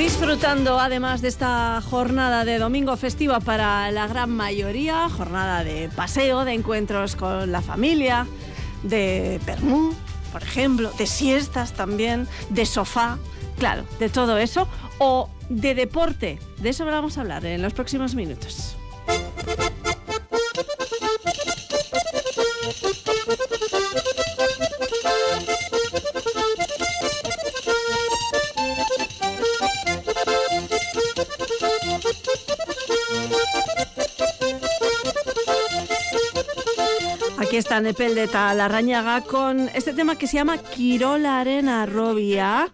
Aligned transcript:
Disfrutando 0.00 0.80
además 0.80 1.20
de 1.20 1.28
esta 1.28 1.78
jornada 1.82 2.46
de 2.46 2.58
domingo 2.58 2.96
festiva 2.96 3.38
para 3.38 3.90
la 3.90 4.06
gran 4.06 4.30
mayoría, 4.30 5.10
jornada 5.10 5.62
de 5.62 5.90
paseo, 5.94 6.46
de 6.46 6.54
encuentros 6.54 7.16
con 7.16 7.52
la 7.52 7.60
familia, 7.60 8.26
de 8.82 9.38
permú, 9.44 9.92
por 10.32 10.42
ejemplo, 10.42 10.90
de 10.96 11.06
siestas 11.06 11.74
también, 11.74 12.26
de 12.48 12.64
sofá, 12.64 13.18
claro, 13.58 13.84
de 13.98 14.08
todo 14.08 14.38
eso, 14.38 14.66
o 14.96 15.28
de 15.50 15.74
deporte. 15.74 16.38
De 16.62 16.70
eso 16.70 16.86
vamos 16.86 17.18
a 17.18 17.20
hablar 17.20 17.44
en 17.44 17.60
los 17.60 17.74
próximos 17.74 18.14
minutos. 18.14 18.79
Aquí 37.50 37.56
está 37.56 37.80
Nepel 37.80 38.14
de 38.14 38.28
Talarrañaga 38.28 39.22
con 39.22 39.68
este 39.74 39.92
tema 39.92 40.14
que 40.14 40.28
se 40.28 40.36
llama 40.36 40.56
Quirola 40.56 41.40
Arena 41.40 41.84
Robia. 41.84 42.70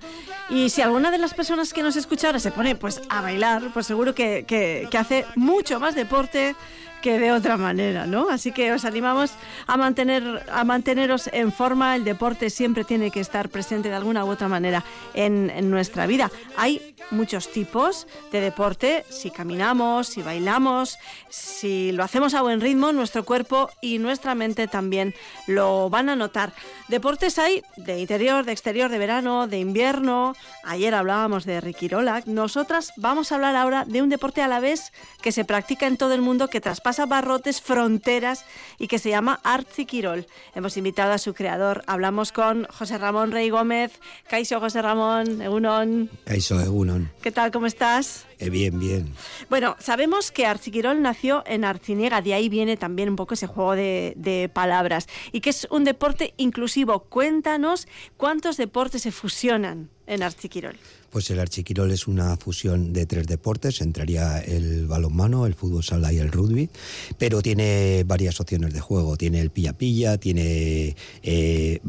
Y 0.50 0.68
si 0.68 0.82
alguna 0.82 1.10
de 1.10 1.16
las 1.16 1.32
personas 1.32 1.72
que 1.72 1.82
nos 1.82 1.96
escucha 1.96 2.26
ahora 2.26 2.40
se 2.40 2.50
pone 2.50 2.76
pues 2.76 3.00
a 3.08 3.22
bailar, 3.22 3.70
pues 3.72 3.86
seguro 3.86 4.14
que, 4.14 4.44
que, 4.46 4.86
que 4.90 4.98
hace 4.98 5.24
mucho 5.34 5.80
más 5.80 5.94
deporte 5.94 6.54
que 7.02 7.18
de 7.18 7.32
otra 7.32 7.56
manera, 7.56 8.06
¿no? 8.06 8.28
Así 8.30 8.52
que 8.52 8.72
os 8.72 8.84
animamos 8.84 9.32
a 9.66 9.76
mantener 9.76 10.44
a 10.50 10.64
manteneros 10.64 11.28
en 11.32 11.52
forma. 11.52 11.96
El 11.96 12.04
deporte 12.04 12.50
siempre 12.50 12.84
tiene 12.84 13.10
que 13.10 13.20
estar 13.20 13.48
presente 13.48 13.88
de 13.88 13.94
alguna 13.94 14.24
u 14.24 14.28
otra 14.28 14.48
manera 14.48 14.84
en, 15.14 15.70
nuestra 15.70 16.06
vida. 16.06 16.30
Hay 16.56 16.94
muchos 17.10 17.50
tipos 17.50 18.06
de 18.32 18.40
deporte. 18.40 19.04
Si 19.08 19.30
caminamos, 19.30 20.08
si 20.08 20.22
bailamos, 20.22 20.98
si 21.28 21.92
lo 21.92 22.02
hacemos 22.02 22.34
a 22.34 22.42
buen 22.42 22.60
ritmo, 22.60 22.92
nuestro 22.92 23.24
cuerpo 23.24 23.70
y 23.80 23.98
nuestra 23.98 24.34
mente 24.34 24.68
también 24.68 25.14
lo 25.46 25.90
van 25.90 26.08
a 26.08 26.16
notar. 26.16 26.52
Deportes 26.88 27.38
hay 27.38 27.62
de 27.76 28.00
interior, 28.00 28.44
de 28.44 28.52
exterior, 28.52 28.90
de 28.90 28.98
verano, 28.98 29.46
de 29.46 29.58
invierno. 29.58 30.34
Ayer 30.64 30.94
hablábamos 30.94 31.44
de 31.44 31.60
Riquirola. 31.60 32.22
Nosotras 32.26 32.92
vamos 32.96 33.30
a 33.30 33.36
hablar 33.36 33.56
ahora 33.56 33.84
de 33.84 34.02
un 34.02 34.08
deporte 34.08 34.42
a 34.42 34.48
la 34.48 34.60
vez 34.60 34.92
que 35.22 35.32
se 35.32 35.44
practica 35.44 35.86
en 35.86 35.96
todo 35.96 36.14
el 36.14 36.22
mundo, 36.22 36.48
que 36.48 36.60
traspasa 36.60 36.95
barrotes, 37.04 37.60
fronteras 37.60 38.46
y 38.78 38.88
que 38.88 38.98
se 38.98 39.10
llama 39.10 39.40
Archiquirol. 39.44 40.26
Hemos 40.54 40.78
invitado 40.78 41.12
a 41.12 41.18
su 41.18 41.34
creador. 41.34 41.82
Hablamos 41.86 42.32
con 42.32 42.64
José 42.70 42.96
Ramón 42.96 43.32
Rey 43.32 43.50
Gómez. 43.50 43.92
Caixo 44.28 44.60
José 44.60 44.80
Ramón, 44.80 45.42
Egunon. 45.42 46.08
Caixo 46.24 46.58
Egunon. 46.60 47.10
¿Qué 47.20 47.30
tal? 47.30 47.50
¿Cómo 47.50 47.66
estás? 47.66 48.26
Eh, 48.38 48.50
bien, 48.50 48.78
bien. 48.78 49.12
Bueno, 49.50 49.76
sabemos 49.78 50.30
que 50.30 50.46
Archiquirol 50.46 51.02
nació 51.02 51.42
en 51.46 51.64
Arciniega, 51.64 52.20
de 52.20 52.34
ahí 52.34 52.48
viene 52.48 52.76
también 52.76 53.08
un 53.08 53.16
poco 53.16 53.34
ese 53.34 53.46
juego 53.46 53.74
de, 53.74 54.12
de 54.16 54.50
palabras, 54.52 55.08
y 55.32 55.40
que 55.40 55.50
es 55.50 55.66
un 55.70 55.84
deporte 55.84 56.34
inclusivo. 56.36 57.00
Cuéntanos 57.00 57.88
cuántos 58.16 58.56
deportes 58.56 59.02
se 59.02 59.12
fusionan 59.12 59.90
en 60.06 60.22
Archiquirol. 60.22 60.76
Pues 61.16 61.30
el 61.30 61.40
Archiquirol 61.40 61.90
es 61.92 62.08
una 62.08 62.36
fusión 62.36 62.92
de 62.92 63.06
tres 63.06 63.26
deportes, 63.26 63.80
entraría 63.80 64.38
el 64.38 64.86
balonmano, 64.86 65.46
el 65.46 65.54
fútbol 65.54 65.82
sala 65.82 66.12
y 66.12 66.18
el 66.18 66.30
rugby, 66.30 66.68
pero 67.16 67.40
tiene 67.40 68.04
varias 68.06 68.38
opciones 68.38 68.74
de 68.74 68.80
juego, 68.80 69.16
tiene 69.16 69.40
el 69.40 69.48
pilla-pilla, 69.48 70.18
tiene 70.18 70.94
eh, 71.22 71.80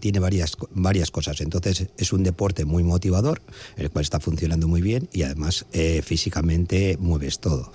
tiene 0.00 0.18
varias, 0.18 0.56
varias 0.70 1.10
cosas, 1.10 1.42
entonces 1.42 1.88
es 1.98 2.12
un 2.14 2.22
deporte 2.22 2.64
muy 2.64 2.82
motivador, 2.82 3.42
el 3.76 3.90
cual 3.90 4.00
está 4.02 4.18
funcionando 4.18 4.66
muy 4.66 4.80
bien 4.80 5.10
y 5.12 5.24
además 5.24 5.66
eh, 5.74 6.00
físicamente 6.02 6.96
mueves 6.98 7.40
todo. 7.40 7.70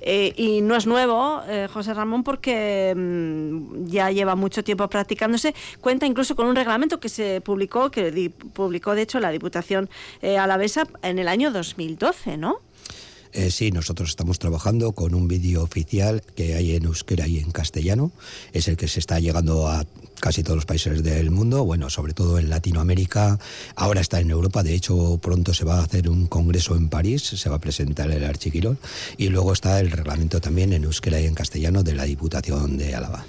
Eh, 0.00 0.32
y 0.36 0.62
no 0.62 0.76
es 0.76 0.86
nuevo, 0.86 1.42
eh, 1.46 1.68
José 1.70 1.92
Ramón, 1.92 2.22
porque 2.22 2.94
mmm, 2.96 3.86
ya 3.86 4.10
lleva 4.10 4.34
mucho 4.34 4.64
tiempo 4.64 4.88
practicándose. 4.88 5.54
Cuenta 5.80 6.06
incluso 6.06 6.36
con 6.36 6.46
un 6.46 6.56
reglamento 6.56 7.00
que 7.00 7.08
se 7.08 7.42
publicó, 7.42 7.90
que 7.90 8.32
publicó 8.54 8.94
de 8.94 9.02
hecho 9.02 9.20
la 9.20 9.30
Diputación 9.30 9.90
eh, 10.22 10.38
Alavesa 10.38 10.84
en 11.02 11.18
el 11.18 11.28
año 11.28 11.50
2012, 11.50 12.36
¿no? 12.36 12.60
Eh, 13.32 13.50
sí, 13.50 13.70
nosotros 13.70 14.10
estamos 14.10 14.38
trabajando 14.38 14.92
con 14.92 15.14
un 15.14 15.28
vídeo 15.28 15.62
oficial 15.62 16.22
que 16.34 16.54
hay 16.54 16.74
en 16.74 16.84
euskera 16.84 17.26
y 17.26 17.38
en 17.38 17.50
castellano. 17.50 18.12
Es 18.52 18.68
el 18.68 18.76
que 18.76 18.88
se 18.88 19.00
está 19.00 19.20
llegando 19.20 19.68
a 19.68 19.84
casi 20.20 20.42
todos 20.42 20.56
los 20.56 20.66
países 20.66 21.02
del 21.02 21.30
mundo, 21.30 21.64
bueno, 21.64 21.90
sobre 21.90 22.14
todo 22.14 22.38
en 22.38 22.48
Latinoamérica. 22.48 23.38
Ahora 23.74 24.00
está 24.00 24.20
en 24.20 24.30
Europa, 24.30 24.62
de 24.62 24.74
hecho 24.74 25.18
pronto 25.22 25.54
se 25.54 25.64
va 25.64 25.78
a 25.78 25.84
hacer 25.84 26.08
un 26.08 26.26
congreso 26.26 26.74
en 26.74 26.88
París, 26.88 27.22
se 27.22 27.48
va 27.48 27.56
a 27.56 27.60
presentar 27.60 28.10
el 28.10 28.24
Archiquirol. 28.24 28.78
Y 29.16 29.28
luego 29.28 29.52
está 29.52 29.80
el 29.80 29.90
reglamento 29.90 30.40
también 30.40 30.72
en 30.72 30.84
euskera 30.84 31.20
y 31.20 31.26
en 31.26 31.34
castellano 31.34 31.82
de 31.82 31.94
la 31.94 32.04
Diputación 32.04 32.78
de 32.78 32.94
Álava. 32.94 33.24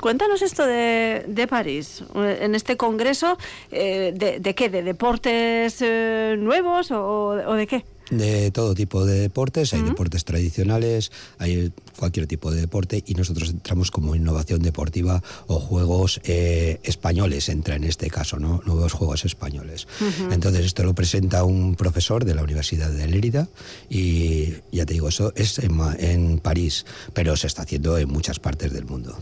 Cuéntanos 0.00 0.42
esto 0.42 0.66
de, 0.66 1.24
de, 1.26 1.46
París. 1.46 2.04
En 2.14 2.54
este 2.54 2.76
congreso, 2.76 3.38
eh, 3.70 4.12
de, 4.14 4.54
qué? 4.54 4.68
¿De 4.68 4.82
deportes 4.82 5.76
eh, 5.80 6.36
nuevos 6.38 6.90
o 6.90 7.54
de 7.54 7.66
qué? 7.66 7.84
De 8.10 8.50
todo 8.50 8.74
tipo 8.74 9.04
de 9.04 9.20
deportes, 9.20 9.72
hay 9.74 9.80
uh 9.80 9.84
-huh. 9.84 9.88
deportes 9.88 10.24
tradicionales, 10.24 11.12
hay 11.38 11.72
cualquier 11.98 12.26
tipo 12.26 12.50
de 12.50 12.60
deporte 12.60 13.02
y 13.06 13.14
nosotros 13.14 13.50
entramos 13.50 13.90
como 13.90 14.14
innovación 14.14 14.62
deportiva 14.62 15.22
o 15.46 15.58
juegos 15.60 16.20
eh, 16.24 16.80
españoles, 16.82 17.48
entra 17.48 17.76
en 17.76 17.84
este 17.84 18.08
caso, 18.10 18.38
¿no? 18.38 18.62
nuevos 18.64 18.92
juegos 18.92 19.24
españoles. 19.24 19.86
Uh 20.00 20.04
-huh. 20.04 20.32
Entonces 20.32 20.66
esto 20.66 20.84
lo 20.84 20.94
presenta 20.94 21.44
un 21.44 21.74
profesor 21.74 22.24
de 22.24 22.34
la 22.34 22.42
Universidad 22.42 22.90
de 22.90 23.06
Lérida 23.08 23.48
y 23.90 24.54
ya 24.72 24.86
te 24.86 24.94
digo, 24.94 25.08
eso 25.08 25.32
es 25.36 25.58
en, 25.58 25.78
en 25.98 26.38
París, 26.38 26.86
pero 27.14 27.36
se 27.36 27.46
está 27.46 27.62
haciendo 27.62 27.98
en 27.98 28.08
muchas 28.08 28.38
partes 28.38 28.72
del 28.72 28.84
mundo. 28.84 29.16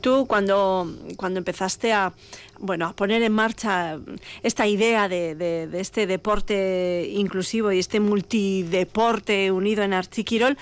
Tú 0.00 0.26
cuando, 0.26 0.88
cuando 1.16 1.38
empezaste 1.38 1.92
a, 1.92 2.12
bueno, 2.60 2.86
a 2.86 2.92
poner 2.92 3.22
en 3.22 3.32
marcha 3.32 3.98
esta 4.42 4.66
idea 4.66 5.08
de, 5.08 5.34
de, 5.34 5.66
de, 5.66 5.80
este 5.80 6.06
deporte 6.06 7.08
inclusivo 7.12 7.72
y 7.72 7.78
este 7.78 7.98
multideporte 8.16 9.52
unido 9.52 9.82
en 9.82 9.92
Archiquirol, 9.92 10.56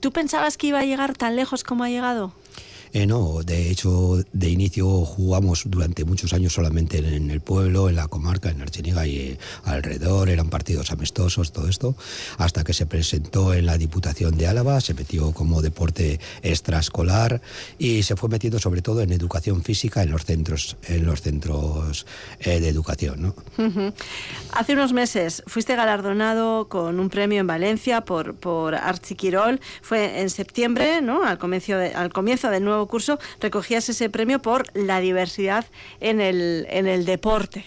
¿tú 0.00 0.12
pensabas 0.12 0.58
que 0.58 0.66
iba 0.66 0.80
a 0.80 0.84
llegar 0.84 1.16
tan 1.16 1.36
lejos 1.36 1.64
como 1.64 1.84
ha 1.84 1.88
llegado? 1.88 2.34
Eh, 2.94 3.06
no, 3.06 3.42
de 3.42 3.70
hecho, 3.70 4.22
de 4.32 4.50
inicio 4.50 4.86
jugamos 5.06 5.64
durante 5.66 6.04
muchos 6.04 6.34
años 6.34 6.52
solamente 6.52 6.98
en 6.98 7.30
el 7.30 7.40
pueblo, 7.40 7.88
en 7.88 7.96
la 7.96 8.06
comarca, 8.06 8.50
en 8.50 8.60
Archeniga 8.60 9.06
y 9.06 9.16
eh, 9.16 9.38
alrededor, 9.64 10.28
eran 10.28 10.50
partidos 10.50 10.90
amistosos, 10.90 11.52
todo 11.52 11.68
esto, 11.68 11.96
hasta 12.36 12.64
que 12.64 12.74
se 12.74 12.84
presentó 12.84 13.54
en 13.54 13.64
la 13.64 13.78
Diputación 13.78 14.36
de 14.36 14.46
Álava, 14.46 14.78
se 14.82 14.92
metió 14.92 15.32
como 15.32 15.62
deporte 15.62 16.20
extraescolar 16.42 17.40
y 17.78 18.02
se 18.02 18.14
fue 18.14 18.28
metiendo 18.28 18.58
sobre 18.58 18.82
todo 18.82 19.00
en 19.00 19.12
educación 19.12 19.62
física 19.62 20.02
en 20.02 20.10
los 20.10 20.26
centros, 20.26 20.76
en 20.84 21.06
los 21.06 21.22
centros 21.22 22.06
eh, 22.40 22.60
de 22.60 22.68
educación. 22.68 23.34
Hace 24.52 24.72
unos 24.74 24.92
meses 24.92 25.42
fuiste 25.46 25.76
galardonado 25.76 26.68
con 26.68 27.00
un 27.00 27.08
premio 27.08 27.40
en 27.40 27.46
Valencia 27.46 28.02
por, 28.02 28.34
por 28.34 28.74
Archiquirol, 28.74 29.60
fue 29.80 30.20
en 30.20 30.28
septiembre, 30.28 31.00
¿no? 31.00 31.24
al, 31.24 31.38
comienzo 31.38 31.76
de, 31.76 31.94
al 31.94 32.12
comienzo 32.12 32.50
del 32.50 32.64
nuevo 32.64 32.81
curso 32.86 33.18
recogías 33.40 33.88
ese 33.88 34.10
premio 34.10 34.40
por 34.40 34.64
la 34.76 35.00
diversidad 35.00 35.66
en 36.00 36.20
el, 36.20 36.66
en 36.70 36.86
el 36.86 37.04
deporte. 37.04 37.64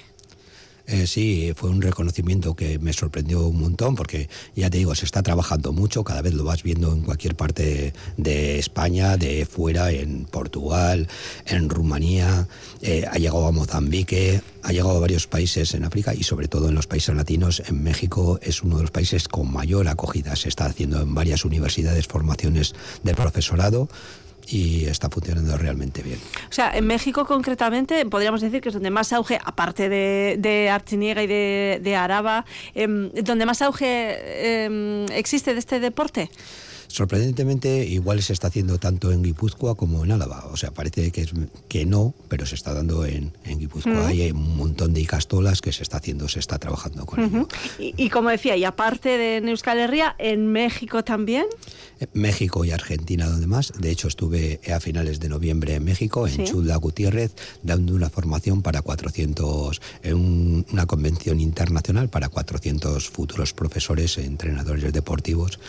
Eh, 0.87 1.07
sí, 1.07 1.51
fue 1.55 1.71
un 1.71 1.81
reconocimiento 1.81 2.55
que 2.55 2.77
me 2.77 2.93
sorprendió 2.93 3.47
un 3.47 3.59
montón 3.59 3.95
porque 3.95 4.29
ya 4.55 4.69
te 4.69 4.77
digo, 4.77 4.93
se 4.93 5.05
está 5.05 5.23
trabajando 5.23 5.73
mucho, 5.73 6.03
cada 6.03 6.21
vez 6.21 6.35
lo 6.35 6.43
vas 6.43 6.61
viendo 6.61 6.93
en 6.93 7.01
cualquier 7.01 7.35
parte 7.35 7.93
de 8.17 8.59
España, 8.59 9.17
de 9.17 9.47
fuera, 9.47 9.91
en 9.91 10.25
Portugal, 10.25 11.07
en 11.47 11.69
Rumanía, 11.69 12.47
eh, 12.83 13.05
ha 13.09 13.17
llegado 13.17 13.47
a 13.47 13.51
Mozambique, 13.51 14.41
ha 14.61 14.71
llegado 14.71 14.97
a 14.97 14.99
varios 14.99 15.25
países 15.25 15.73
en 15.73 15.85
África 15.85 16.13
y 16.13 16.21
sobre 16.21 16.47
todo 16.47 16.69
en 16.69 16.75
los 16.75 16.85
países 16.85 17.15
latinos, 17.15 17.63
en 17.65 17.81
México 17.81 18.39
es 18.43 18.61
uno 18.61 18.77
de 18.77 18.83
los 18.83 18.91
países 18.91 19.27
con 19.27 19.51
mayor 19.51 19.87
acogida, 19.87 20.35
se 20.35 20.49
está 20.49 20.65
haciendo 20.65 21.01
en 21.01 21.15
varias 21.15 21.45
universidades 21.45 22.05
formaciones 22.05 22.75
de 23.01 23.15
profesorado, 23.15 23.89
y 24.47 24.85
está 24.85 25.09
funcionando 25.09 25.57
realmente 25.57 26.01
bien. 26.01 26.19
O 26.49 26.53
sea, 26.53 26.75
en 26.75 26.85
México 26.87 27.25
concretamente 27.25 28.05
podríamos 28.05 28.41
decir 28.41 28.61
que 28.61 28.69
es 28.69 28.73
donde 28.73 28.91
más 28.91 29.13
auge, 29.13 29.39
aparte 29.43 29.89
de, 29.89 30.35
de 30.39 30.69
Archiniega 30.69 31.23
y 31.23 31.27
de, 31.27 31.79
de 31.81 31.95
Araba, 31.95 32.45
eh, 32.73 32.87
donde 33.23 33.45
más 33.45 33.61
auge 33.61 33.85
eh, 33.87 35.05
existe 35.11 35.53
de 35.53 35.59
este 35.59 35.79
deporte. 35.79 36.29
Sorprendentemente, 36.95 37.85
igual 37.85 38.23
se 38.23 38.31
está 38.31 38.47
haciendo 38.47 38.77
tanto 38.77 39.11
en 39.11 39.21
Guipúzcoa 39.21 39.75
como 39.75 40.05
en 40.05 40.13
Álava. 40.13 40.45
O 40.53 40.55
sea, 40.55 40.71
parece 40.71 41.11
que, 41.11 41.23
es, 41.23 41.31
que 41.67 41.85
no, 41.85 42.13
pero 42.29 42.45
se 42.45 42.55
está 42.55 42.73
dando 42.73 43.03
en, 43.05 43.33
en 43.43 43.59
Guipúzcoa. 43.59 44.07
Hay 44.07 44.31
un 44.31 44.55
montón 44.55 44.93
de 44.93 45.01
icastolas 45.01 45.59
que 45.59 45.73
se 45.73 45.83
está 45.83 45.97
haciendo, 45.97 46.29
se 46.29 46.39
está 46.39 46.57
trabajando 46.57 47.05
con 47.05 47.21
ello. 47.21 47.49
Y, 47.77 47.93
y, 47.97 48.09
como 48.09 48.29
decía, 48.29 48.55
y 48.55 48.63
aparte 48.63 49.17
de 49.17 49.39
Euskal 49.39 49.79
Herria, 49.79 50.15
¿en 50.19 50.47
México 50.47 51.03
también? 51.03 51.47
México 52.13 52.63
y 52.63 52.71
Argentina, 52.71 53.27
donde 53.27 53.47
más. 53.47 53.73
De 53.77 53.91
hecho, 53.91 54.07
estuve 54.07 54.61
a 54.73 54.79
finales 54.79 55.19
de 55.19 55.27
noviembre 55.27 55.75
en 55.75 55.83
México, 55.83 56.27
en 56.27 56.33
¿Sí? 56.33 56.43
Chula 56.45 56.77
Gutiérrez, 56.77 57.33
dando 57.61 57.93
una 57.93 58.09
formación 58.09 58.61
para 58.61 58.81
400, 58.81 59.81
en 60.01 60.13
un, 60.13 60.65
una 60.71 60.85
convención 60.85 61.41
internacional 61.41 62.07
para 62.07 62.29
400 62.29 63.09
futuros 63.09 63.51
profesores, 63.51 64.17
entrenadores 64.17 64.93
deportivos, 64.93 65.59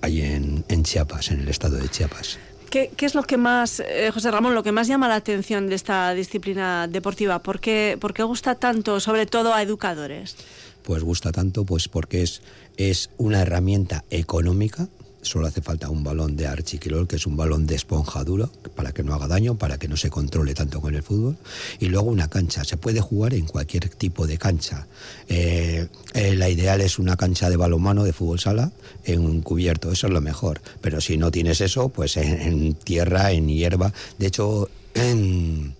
ahí 0.00 0.22
en, 0.22 0.64
en 0.68 0.82
Chiapas, 0.82 1.30
en 1.30 1.40
el 1.40 1.48
estado 1.48 1.76
de 1.76 1.88
Chiapas. 1.88 2.38
¿Qué, 2.70 2.90
¿Qué, 2.96 3.04
es 3.04 3.14
lo 3.14 3.24
que 3.24 3.36
más, 3.36 3.80
eh, 3.80 4.10
José 4.14 4.30
Ramón, 4.30 4.54
lo 4.54 4.62
que 4.62 4.70
más 4.70 4.86
llama 4.86 5.08
la 5.08 5.16
atención 5.16 5.68
de 5.68 5.74
esta 5.74 6.14
disciplina 6.14 6.86
deportiva? 6.86 7.40
¿Por 7.40 7.60
qué, 7.60 7.98
por 8.00 8.14
qué 8.14 8.22
gusta 8.22 8.54
tanto, 8.54 9.00
sobre 9.00 9.26
todo 9.26 9.52
a 9.52 9.62
educadores? 9.62 10.36
Pues 10.84 11.02
gusta 11.02 11.32
tanto 11.32 11.64
pues 11.64 11.88
porque 11.88 12.22
es, 12.22 12.42
es 12.76 13.10
una 13.18 13.42
herramienta 13.42 14.04
económica 14.10 14.88
solo 15.22 15.46
hace 15.46 15.60
falta 15.60 15.88
un 15.90 16.02
balón 16.02 16.36
de 16.36 16.46
archiquirol, 16.46 17.06
que 17.06 17.16
es 17.16 17.26
un 17.26 17.36
balón 17.36 17.66
de 17.66 17.74
esponja 17.74 18.24
duro, 18.24 18.50
para 18.74 18.92
que 18.92 19.02
no 19.02 19.14
haga 19.14 19.28
daño, 19.28 19.56
para 19.56 19.78
que 19.78 19.88
no 19.88 19.96
se 19.96 20.10
controle 20.10 20.54
tanto 20.54 20.80
con 20.80 20.94
el 20.94 21.02
fútbol. 21.02 21.36
Y 21.78 21.86
luego 21.86 22.10
una 22.10 22.28
cancha. 22.28 22.64
Se 22.64 22.76
puede 22.76 23.00
jugar 23.00 23.34
en 23.34 23.46
cualquier 23.46 23.88
tipo 23.88 24.26
de 24.26 24.38
cancha. 24.38 24.86
Eh, 25.28 25.88
eh, 26.14 26.36
la 26.36 26.48
ideal 26.48 26.80
es 26.80 26.98
una 26.98 27.16
cancha 27.16 27.50
de 27.50 27.56
balonmano, 27.56 28.04
de 28.04 28.12
fútbol 28.12 28.40
sala, 28.40 28.72
en 29.04 29.20
un 29.20 29.42
cubierto. 29.42 29.92
Eso 29.92 30.06
es 30.06 30.12
lo 30.12 30.20
mejor. 30.20 30.60
Pero 30.80 31.00
si 31.00 31.16
no 31.16 31.30
tienes 31.30 31.60
eso, 31.60 31.88
pues 31.88 32.16
en, 32.16 32.74
tierra, 32.74 33.32
en 33.32 33.48
hierba. 33.48 33.92
De 34.18 34.26
hecho, 34.26 34.68
en 34.94 35.74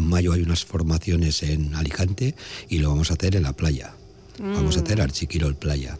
mayo 0.00 0.32
hay 0.32 0.42
unas 0.42 0.64
formaciones 0.64 1.42
en 1.42 1.74
Alicante 1.74 2.34
y 2.68 2.78
lo 2.78 2.90
vamos 2.90 3.10
a 3.10 3.14
hacer 3.14 3.36
en 3.36 3.42
la 3.42 3.52
playa. 3.52 3.94
Vamos 4.38 4.76
a 4.76 4.80
hacer 4.80 5.00
Archiquirol 5.00 5.54
Playa. 5.54 5.98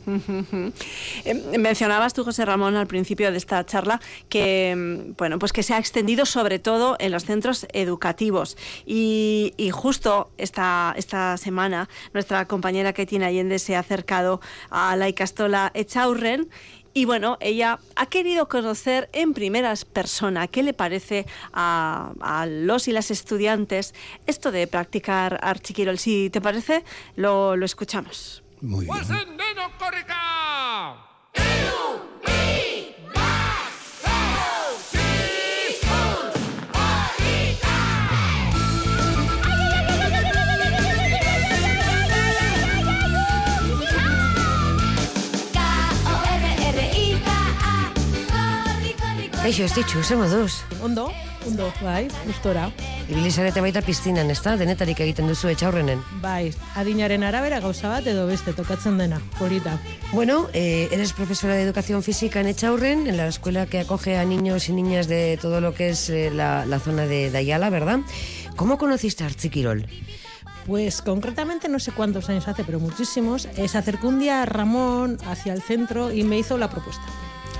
Eh, 1.25 1.58
mencionabas 1.58 2.14
tú, 2.14 2.25
José 2.25 2.44
Ramón, 2.44 2.76
al 2.76 2.87
principio 2.87 3.31
de 3.31 3.37
esta 3.37 3.64
charla 3.67 4.00
que, 4.29 5.12
bueno, 5.19 5.38
pues 5.38 5.52
que 5.52 5.62
se 5.62 5.75
ha 5.75 5.79
extendido 5.79 6.26
sobre 6.26 6.58
todo 6.58 6.96
en 6.99 7.12
los 7.12 7.25
centros 7.25 7.67
educativos. 7.73 8.56
Y, 8.87 9.55
y 9.56 9.70
justo 9.70 10.31
esta, 10.38 10.94
esta 10.96 11.37
semana 11.37 11.88
nuestra 12.14 12.46
compañera 12.46 12.93
Ketina 12.93 13.26
Allende 13.26 13.58
se 13.58 13.76
ha 13.76 13.81
acercado 13.81 14.40
a 14.70 14.96
la 14.96 15.08
Icastola 15.08 15.70
Echaurren 15.75 16.49
y 16.94 17.05
bueno, 17.05 17.39
ella 17.41 17.79
ha 17.97 18.06
querido 18.06 18.49
conocer 18.49 19.09
en 19.12 19.33
primera 19.33 19.75
persona 19.93 20.47
qué 20.49 20.62
le 20.62 20.75
parece 20.75 21.27
a, 21.53 22.12
a, 22.21 22.47
los 22.47 22.89
y 22.89 22.93
las 22.93 23.11
estudiantes 23.11 23.94
esto 24.27 24.53
de 24.53 24.67
practicar 24.67 25.39
archiquirol. 25.43 25.99
Si 25.99 26.29
te 26.31 26.41
parece, 26.41 26.85
lo, 27.17 27.56
lo 27.56 27.65
escuchamos. 27.65 28.43
Muy 28.61 28.87
bien. 28.87 28.97
Kaixo, 49.43 49.65
ez 49.67 49.73
ditxu, 49.75 50.05
zer 50.06 50.15
moduz? 50.21 50.61
Ondo, 50.87 51.09
ondo, 51.49 51.65
bai, 51.83 52.05
gustora. 52.29 52.69
Ibili 53.11 53.33
zarete 53.35 53.59
baita 53.65 53.81
piztinan, 53.83 54.29
ez 54.31 54.37
da? 54.39 54.53
Denetarik 54.61 55.00
egiten 55.03 55.27
duzu 55.27 55.50
etxaurrenen. 55.50 55.99
Bai, 56.23 56.53
adinaren 56.79 57.27
arabera 57.27 57.59
gauza 57.65 57.91
bat 57.91 58.06
edo 58.06 58.29
beste 58.29 58.55
tokatzen 58.55 59.00
dena, 59.03 59.19
polita. 59.41 59.73
Bueno, 60.12 60.47
eh, 60.53 60.87
eres 60.93 61.12
profesora 61.12 61.56
de 61.56 61.65
educación 61.65 62.05
física 62.05 62.39
en 62.39 62.53
Echaurren, 62.53 63.09
en 63.09 63.17
la 63.17 63.27
escuela 63.27 63.67
que 63.67 63.81
acoge 63.81 64.17
a 64.17 64.25
niños 64.25 64.69
y 64.69 64.75
niñas 64.75 65.09
de 65.09 65.37
todo 65.43 65.61
lo 65.61 65.75
que 65.75 65.88
es 65.88 66.09
eh, 66.09 66.31
la, 66.31 66.65
la, 66.65 66.79
zona 66.79 67.06
de, 67.06 67.33
de 67.33 67.38
Ayala, 67.38 67.69
¿verdad? 67.69 67.99
¿Cómo 68.55 68.79
conociste 68.79 69.25
a 69.25 69.27
Archiquirol? 69.27 69.88
Pues 70.69 71.03
concretamente 71.03 71.69
no 71.69 71.81
sé 71.81 71.91
cuántos 71.91 72.29
años 72.29 72.47
hace, 72.47 72.62
pero 72.62 72.79
muchísimos. 72.79 73.47
Eh, 73.56 73.67
se 73.67 73.77
acercó 73.77 74.06
un 74.06 74.21
día 74.21 74.47
Ramón 74.47 75.19
hacia 75.27 75.53
el 75.53 75.62
centro 75.62 76.12
y 76.12 76.23
me 76.23 76.38
hizo 76.38 76.59
la 76.59 76.71
propuesta 76.71 77.03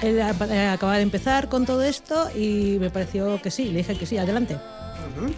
él 0.03 0.21
acaba 0.21 0.97
de 0.97 1.03
empezar 1.03 1.49
con 1.49 1.67
todo 1.67 1.83
esto 1.83 2.29
y 2.37 2.79
me 2.81 2.91
pareció 2.91 3.41
que 3.41 3.51
sí, 3.51 3.67
le 3.67 3.79
dije 3.79 3.97
que 3.97 4.07
sí, 4.07 4.19
adelante. 4.19 4.55
Uh 4.55 5.27
-huh. 5.27 5.35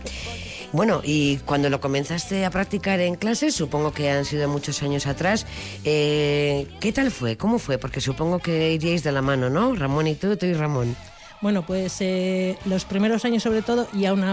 Bueno, 0.74 1.02
y 1.04 1.36
cuando 1.46 1.70
lo 1.70 1.80
comenzaste 1.80 2.44
a 2.44 2.50
practicar 2.50 2.98
en 2.98 3.14
clases, 3.14 3.54
supongo 3.54 3.92
que 3.92 4.10
han 4.10 4.24
sido 4.24 4.48
muchos 4.48 4.82
años 4.82 5.06
atrás, 5.06 5.46
eh, 5.84 6.66
¿qué 6.80 6.90
tal 6.90 7.12
fue? 7.12 7.36
¿Cómo 7.36 7.60
fue? 7.60 7.78
Porque 7.78 8.00
supongo 8.00 8.40
que 8.40 8.72
iríais 8.72 9.04
de 9.04 9.12
la 9.12 9.22
mano, 9.22 9.48
¿no? 9.50 9.76
Ramón 9.76 10.08
y 10.08 10.16
tú, 10.16 10.36
tú 10.36 10.46
y 10.46 10.52
Ramón. 10.54 10.96
Bueno, 11.40 11.64
pues 11.64 11.98
eh, 12.00 12.58
los 12.64 12.86
primeros 12.86 13.24
años 13.24 13.44
sobre 13.44 13.62
todo, 13.62 13.86
y 13.92 14.06
aún 14.06 14.24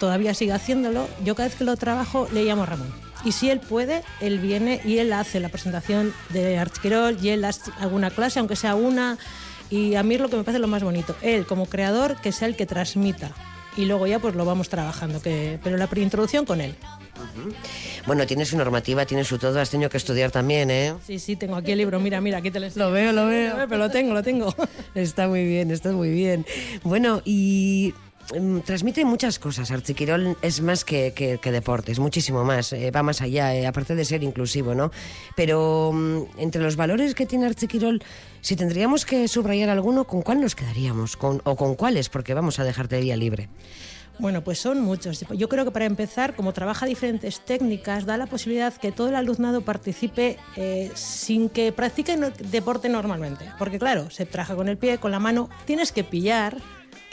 todavía 0.00 0.34
sigue 0.34 0.52
haciéndolo, 0.52 1.06
yo 1.24 1.36
cada 1.36 1.48
vez 1.48 1.56
que 1.56 1.62
lo 1.62 1.76
trabajo 1.76 2.26
le 2.32 2.44
llamo 2.44 2.64
a 2.64 2.66
Ramón. 2.66 2.92
Y 3.24 3.30
si 3.30 3.50
él 3.50 3.60
puede, 3.60 4.02
él 4.20 4.40
viene 4.40 4.80
y 4.84 4.98
él 4.98 5.12
hace 5.12 5.38
la 5.38 5.48
presentación 5.48 6.12
de 6.30 6.58
Archiquerol 6.58 7.18
y 7.22 7.28
él 7.28 7.44
hace 7.44 7.70
alguna 7.78 8.10
clase, 8.10 8.40
aunque 8.40 8.56
sea 8.56 8.74
una 8.74 9.16
y 9.70 9.94
a 9.94 10.02
mí 10.02 10.14
es 10.14 10.20
lo 10.20 10.28
que 10.28 10.36
me 10.36 10.44
parece 10.44 10.60
lo 10.60 10.68
más 10.68 10.82
bonito. 10.82 11.14
Él, 11.22 11.46
como 11.46 11.66
creador, 11.66 12.16
que 12.20 12.32
sea 12.32 12.48
el 12.48 12.56
que 12.56 12.66
transmita. 12.66 13.30
Y 13.76 13.86
luego 13.86 14.06
ya 14.06 14.20
pues 14.20 14.36
lo 14.36 14.44
vamos 14.44 14.68
trabajando, 14.68 15.20
que, 15.20 15.58
pero 15.64 15.76
la 15.76 15.88
preintroducción 15.88 16.44
con 16.44 16.60
él. 16.60 16.76
Uh 17.16 17.48
-huh. 17.48 17.54
Bueno, 18.06 18.24
tiene 18.26 18.44
su 18.44 18.56
normativa, 18.56 19.04
tiene 19.04 19.24
su 19.24 19.36
todo, 19.36 19.58
has 19.58 19.70
tenido 19.70 19.90
que 19.90 19.96
estudiar 19.96 20.30
también, 20.30 20.70
¿eh? 20.70 20.94
Sí, 21.04 21.18
sí, 21.18 21.34
tengo 21.34 21.56
aquí 21.56 21.72
el 21.72 21.78
libro, 21.78 21.98
mira, 21.98 22.20
mira, 22.20 22.38
aquí 22.38 22.52
te 22.52 22.60
lo 22.60 22.68
Lo 22.74 22.92
veo, 22.92 23.12
lo 23.12 23.26
veo. 23.26 23.56
Pero 23.68 23.78
lo 23.78 23.90
tengo, 23.90 24.14
lo 24.14 24.22
tengo. 24.22 24.54
Está 24.94 25.26
muy 25.26 25.44
bien, 25.44 25.72
está 25.72 25.90
muy 25.90 26.10
bien. 26.10 26.46
Bueno, 26.84 27.20
y 27.24 27.94
transmite 28.64 29.04
muchas 29.04 29.38
cosas. 29.38 29.70
Archiquirol 29.70 30.36
es 30.42 30.60
más 30.60 30.84
que, 30.84 31.12
que, 31.14 31.52
deporte, 31.52 31.92
es 31.92 31.98
muchísimo 31.98 32.44
más, 32.44 32.72
eh, 32.72 32.90
va 32.90 33.02
más 33.02 33.20
allá, 33.20 33.54
eh, 33.54 33.66
aparte 33.66 33.94
de 33.94 34.04
ser 34.04 34.22
inclusivo, 34.22 34.74
¿no? 34.74 34.90
Pero 35.36 35.90
um, 35.90 36.26
entre 36.38 36.62
los 36.62 36.76
valores 36.76 37.14
que 37.14 37.26
tiene 37.26 37.46
Archiquirol, 37.46 38.02
si 38.40 38.56
tendríamos 38.56 39.04
que 39.04 39.28
subrayar 39.28 39.68
alguno, 39.68 40.04
¿con 40.04 40.22
cuál 40.22 40.40
nos 40.40 40.54
quedaríamos? 40.54 41.16
Con, 41.16 41.40
¿O 41.44 41.56
con 41.56 41.74
cuáles? 41.74 42.08
Porque 42.08 42.34
vamos 42.34 42.58
a 42.58 42.64
dejarte 42.64 43.00
vía 43.00 43.16
libre. 43.16 43.48
Bueno, 44.18 44.44
pues 44.44 44.60
son 44.60 44.80
muchos. 44.80 45.24
Yo 45.36 45.48
creo 45.48 45.64
que 45.64 45.72
para 45.72 45.86
empezar, 45.86 46.36
como 46.36 46.52
trabaja 46.52 46.86
diferentes 46.86 47.40
técnicas, 47.40 48.06
da 48.06 48.16
la 48.16 48.26
posibilidad 48.26 48.72
que 48.72 48.92
todo 48.92 49.08
el 49.08 49.16
alumnado 49.16 49.62
participe 49.62 50.38
eh, 50.56 50.90
sin 50.94 51.48
que 51.48 51.72
practique 51.72 52.16
deporte 52.16 52.88
normalmente. 52.88 53.50
Porque 53.58 53.78
claro, 53.78 54.10
se 54.10 54.24
trabaja 54.24 54.54
con 54.54 54.68
el 54.68 54.78
pie, 54.78 54.98
con 54.98 55.10
la 55.10 55.18
mano, 55.18 55.48
tienes 55.64 55.90
que 55.90 56.04
pillar, 56.04 56.58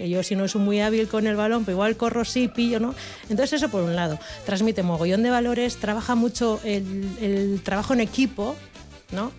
que 0.02 0.10
yo 0.10 0.24
si 0.24 0.36
no 0.36 0.48
soy 0.48 0.62
muy 0.62 0.82
hábil 0.82 1.08
con 1.08 1.28
el 1.28 1.36
balón, 1.36 1.64
pero 1.64 1.76
igual 1.76 1.96
corro 1.96 2.26
sí, 2.26 2.48
pillo, 2.48 2.80
¿no? 2.80 2.96
Entonces 3.30 3.62
eso 3.62 3.70
por 3.70 3.84
un 3.84 3.96
lado. 3.96 4.18
Transmite 4.48 4.82
mogollón 4.82 5.22
de 5.22 5.30
valores, 5.30 5.78
trabaja 5.78 6.16
mucho 6.16 6.60
el, 6.64 7.62
trabajo 7.64 7.94
en 7.94 8.00
equipo, 8.00 8.56
¿no? 9.12 9.32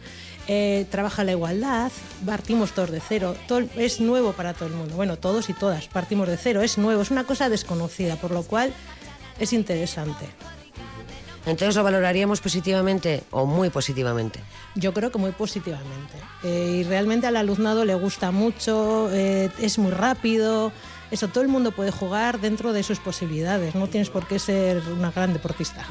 Eh, 0.46 0.86
trabaja 0.90 1.24
la 1.24 1.32
igualdad, 1.32 1.90
partimos 2.24 2.72
todos 2.72 2.92
de 2.92 3.00
cero, 3.00 3.34
todo, 3.48 3.64
es 3.76 4.00
nuevo 4.00 4.32
para 4.32 4.54
todo 4.54 4.68
el 4.68 4.74
mundo, 4.74 4.94
bueno, 4.94 5.16
todos 5.16 5.50
y 5.50 5.52
todas, 5.52 5.86
partimos 5.88 6.28
de 6.28 6.36
cero, 6.36 6.62
es 6.62 6.78
nuevo, 6.78 7.02
es 7.02 7.10
una 7.10 7.24
cosa 7.24 7.48
desconocida, 7.48 8.16
por 8.16 8.30
lo 8.30 8.44
cual 8.44 8.72
es 9.38 9.52
interesante. 9.52 10.26
Entonces 11.44 11.74
lo 11.74 11.82
valoraríamos 11.82 12.40
positivamente 12.40 13.24
o 13.30 13.46
muy 13.46 13.70
positivamente. 13.70 14.40
Yo 14.74 14.92
creo 14.94 15.10
que 15.10 15.18
muy 15.18 15.32
positivamente. 15.32 16.14
Eh, 16.44 16.80
y 16.80 16.84
realmente 16.84 17.26
al 17.26 17.36
alumnado 17.36 17.84
le 17.84 17.94
gusta 17.94 18.30
mucho, 18.30 19.10
eh, 19.12 19.50
es 19.58 19.78
muy 19.78 19.90
rápido. 19.90 20.72
Eso, 21.10 21.28
todo 21.28 21.42
el 21.42 21.48
mundo 21.48 21.72
puede 21.72 21.90
jugar 21.90 22.40
dentro 22.40 22.72
de 22.72 22.82
sus 22.82 22.98
posibilidades. 22.98 23.74
No 23.74 23.88
tienes 23.88 24.08
por 24.08 24.26
qué 24.26 24.38
ser 24.38 24.82
una 24.96 25.10
gran 25.10 25.32
deportista. 25.32 25.84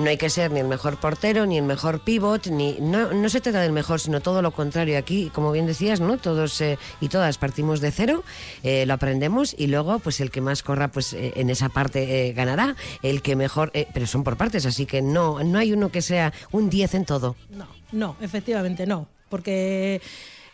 No 0.00 0.08
hay 0.08 0.16
que 0.16 0.30
ser 0.30 0.50
ni 0.50 0.60
el 0.60 0.66
mejor 0.66 0.96
portero, 0.96 1.44
ni 1.44 1.58
el 1.58 1.64
mejor 1.64 2.00
pivot, 2.00 2.46
ni 2.46 2.78
no, 2.80 3.12
no 3.12 3.28
se 3.28 3.42
trata 3.42 3.60
del 3.60 3.72
mejor, 3.72 4.00
sino 4.00 4.22
todo 4.22 4.40
lo 4.40 4.50
contrario. 4.50 4.96
Aquí, 4.96 5.30
como 5.34 5.52
bien 5.52 5.66
decías, 5.66 6.00
¿no? 6.00 6.16
Todos 6.16 6.58
eh, 6.62 6.78
y 7.02 7.08
todas 7.08 7.36
partimos 7.36 7.82
de 7.82 7.90
cero, 7.90 8.24
eh, 8.62 8.86
lo 8.86 8.94
aprendemos 8.94 9.54
y 9.58 9.66
luego, 9.66 9.98
pues 9.98 10.20
el 10.20 10.30
que 10.30 10.40
más 10.40 10.62
corra, 10.62 10.88
pues 10.88 11.12
eh, 11.12 11.34
en 11.36 11.50
esa 11.50 11.68
parte 11.68 12.32
ganará. 12.34 12.76
El 13.02 13.20
que 13.20 13.36
mejor, 13.36 13.72
pero 13.92 14.06
son 14.06 14.24
por 14.24 14.38
partes, 14.38 14.64
así 14.64 14.86
que 14.86 15.02
no, 15.02 15.44
no 15.44 15.58
hay 15.58 15.74
uno 15.74 15.90
que 15.90 16.00
sea 16.00 16.32
un 16.50 16.70
10 16.70 16.94
en 16.94 17.04
todo. 17.04 17.36
No, 17.50 17.66
no, 17.92 18.16
efectivamente 18.22 18.86
no, 18.86 19.06
porque 19.28 20.00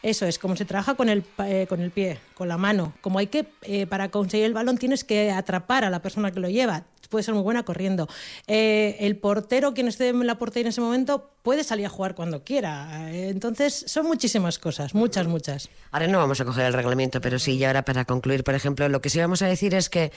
eso 0.07 0.25
es, 0.25 0.39
como 0.39 0.55
se 0.55 0.65
trabaja 0.65 0.95
con 0.95 1.09
el, 1.09 1.25
eh, 1.45 1.67
con 1.69 1.81
el 1.81 1.91
pie, 1.91 2.21
con 2.35 2.47
la 2.47 2.57
mano. 2.57 2.93
Como 3.01 3.19
hay 3.19 3.27
que, 3.27 3.49
eh, 3.63 3.87
para 3.87 4.09
conseguir 4.09 4.47
el 4.47 4.55
balón, 4.55 4.79
tienes 4.79 5.03
que 5.03 5.33
atrapar 5.33 5.85
a 5.85 5.91
la 5.91 6.01
persona 6.01 6.31
que 6.31 6.39
lo 6.39 6.49
lleva. 6.49 6.85
puede 7.11 7.25
ser 7.25 7.35
muy 7.35 7.43
buena 7.43 7.65
corriendo. 7.65 8.09
Eh, 8.47 8.97
el 9.01 9.17
portero, 9.17 9.75
quien 9.75 9.89
esté 9.89 10.09
en 10.09 10.27
la 10.27 10.39
portería 10.39 10.63
en 10.63 10.69
ese 10.69 10.81
momento, 10.81 11.31
puede 11.43 11.65
salir 11.65 11.87
a 11.87 11.89
jugar 11.89 12.15
cuando 12.15 12.45
quiera. 12.45 13.11
Eh, 13.13 13.31
entonces, 13.31 13.85
son 13.89 14.07
muchísimas 14.07 14.61
cosas, 14.61 14.95
muchas, 14.95 15.27
muchas. 15.27 15.69
Ahora 15.91 16.07
no 16.07 16.19
vamos 16.19 16.41
a 16.41 16.45
coger 16.45 16.67
el 16.67 16.73
reglamento, 16.73 17.21
pero 17.21 17.39
sí, 17.41 17.59
ya 17.59 17.69
ahora 17.69 17.85
para 17.85 18.05
concluir, 18.05 18.45
por 18.45 18.55
ejemplo, 18.55 18.89
lo 18.89 19.01
que 19.01 19.11
sí 19.11 19.19
vamos 19.19 19.43
a 19.43 19.47
decir 19.47 19.75
es 19.75 19.89
que 19.89 20.13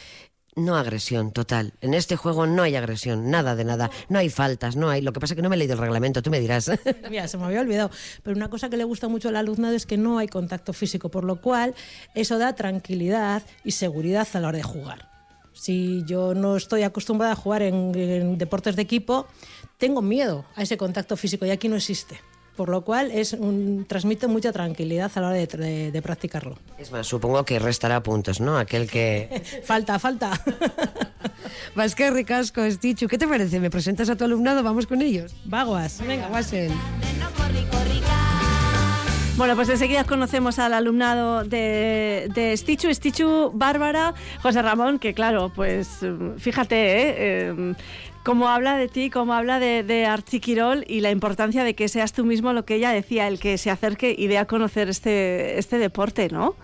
no 0.55 0.75
agresión 0.75 1.31
total. 1.31 1.73
En 1.81 1.93
este 1.93 2.15
juego 2.15 2.45
no 2.45 2.63
hay 2.63 2.75
agresión, 2.75 3.29
nada 3.29 3.55
de 3.55 3.63
nada. 3.63 3.89
No 4.09 4.19
hay 4.19 4.29
faltas, 4.29 4.75
no 4.75 4.89
hay. 4.89 5.01
Lo 5.01 5.13
que 5.13 5.19
pasa 5.19 5.33
es 5.33 5.35
que 5.35 5.41
no 5.41 5.49
me 5.49 5.55
he 5.55 5.59
leído 5.59 5.73
el 5.73 5.79
reglamento, 5.79 6.21
tú 6.21 6.29
me 6.29 6.39
dirás. 6.39 6.71
Mira, 7.09 7.27
se 7.27 7.37
me 7.37 7.45
había 7.45 7.61
olvidado. 7.61 7.91
Pero 8.23 8.35
una 8.35 8.49
cosa 8.49 8.69
que 8.69 8.77
le 8.77 8.83
gusta 8.83 9.07
mucho 9.07 9.29
al 9.29 9.35
alumnado 9.35 9.75
es 9.75 9.85
que 9.85 9.97
no 9.97 10.17
hay 10.17 10.27
contacto 10.27 10.73
físico, 10.73 11.09
por 11.09 11.23
lo 11.23 11.41
cual 11.41 11.75
eso 12.15 12.37
da 12.37 12.55
tranquilidad 12.55 13.43
y 13.63 13.71
seguridad 13.71 14.27
a 14.33 14.39
la 14.39 14.47
hora 14.49 14.57
de 14.57 14.63
jugar. 14.63 15.09
Si 15.53 16.03
yo 16.05 16.33
no 16.33 16.55
estoy 16.55 16.83
acostumbrada 16.83 17.33
a 17.33 17.35
jugar 17.35 17.61
en, 17.63 17.93
en 17.95 18.37
deportes 18.37 18.75
de 18.75 18.81
equipo, 18.81 19.27
tengo 19.77 20.01
miedo 20.01 20.45
a 20.55 20.63
ese 20.63 20.77
contacto 20.77 21.17
físico 21.17 21.45
y 21.45 21.51
aquí 21.51 21.67
no 21.67 21.75
existe 21.75 22.19
por 22.59 22.67
lo 22.67 22.81
cual 22.81 23.09
es 23.11 23.31
un, 23.31 23.85
transmite 23.87 24.27
mucha 24.27 24.51
tranquilidad 24.51 25.09
a 25.15 25.21
la 25.21 25.27
hora 25.27 25.37
de, 25.37 25.47
de, 25.47 25.91
de, 25.93 26.01
practicarlo. 26.01 26.57
Es 26.77 26.91
más, 26.91 27.07
supongo 27.07 27.45
que 27.45 27.57
restará 27.57 28.03
puntos, 28.03 28.41
¿no? 28.41 28.57
Aquel 28.57 28.91
que... 28.91 29.41
falta, 29.63 29.97
falta. 29.97 30.31
Vas 31.75 31.95
que 31.95 32.11
ricasco, 32.11 32.69
Stichu. 32.69 33.07
¿Qué 33.07 33.17
te 33.17 33.29
parece? 33.29 33.61
¿Me 33.61 33.69
presentas 33.69 34.09
a 34.09 34.17
tu 34.17 34.25
alumnado? 34.25 34.61
Vamos 34.61 34.87
con 34.87 35.01
ellos. 35.01 35.33
Vaguas. 35.45 36.05
Venga, 36.05 36.27
Guasen. 36.27 36.73
Bueno, 39.37 39.55
pues 39.55 39.69
enseguida 39.69 40.03
conocemos 40.03 40.59
al 40.59 40.73
alumnado 40.73 41.45
de, 41.45 42.29
de 42.35 42.57
Stichu, 42.57 42.93
Stichu, 42.93 43.51
Bárbara, 43.53 44.13
José 44.41 44.61
Ramón, 44.61 44.99
que 44.99 45.13
claro, 45.13 45.49
pues 45.55 45.99
fíjate, 46.39 46.75
¿eh? 46.75 47.15
eh 47.17 47.73
cómo 48.23 48.49
habla 48.49 48.77
de 48.77 48.87
ti, 48.87 49.09
cómo 49.09 49.33
habla 49.33 49.59
de, 49.59 49.83
de 49.83 50.05
Archiquirol 50.05 50.85
y 50.87 51.01
la 51.01 51.11
importancia 51.11 51.63
de 51.63 51.75
que 51.75 51.87
seas 51.87 52.13
tú 52.13 52.25
mismo 52.25 52.53
lo 52.53 52.65
que 52.65 52.75
ella 52.75 52.91
decía, 52.91 53.27
el 53.27 53.39
que 53.39 53.57
se 53.57 53.71
acerque 53.71 54.15
y 54.17 54.27
dé 54.27 54.37
a 54.37 54.45
conocer 54.45 54.89
este, 54.89 55.57
este 55.57 55.77
deporte, 55.77 56.29
¿no? 56.29 56.55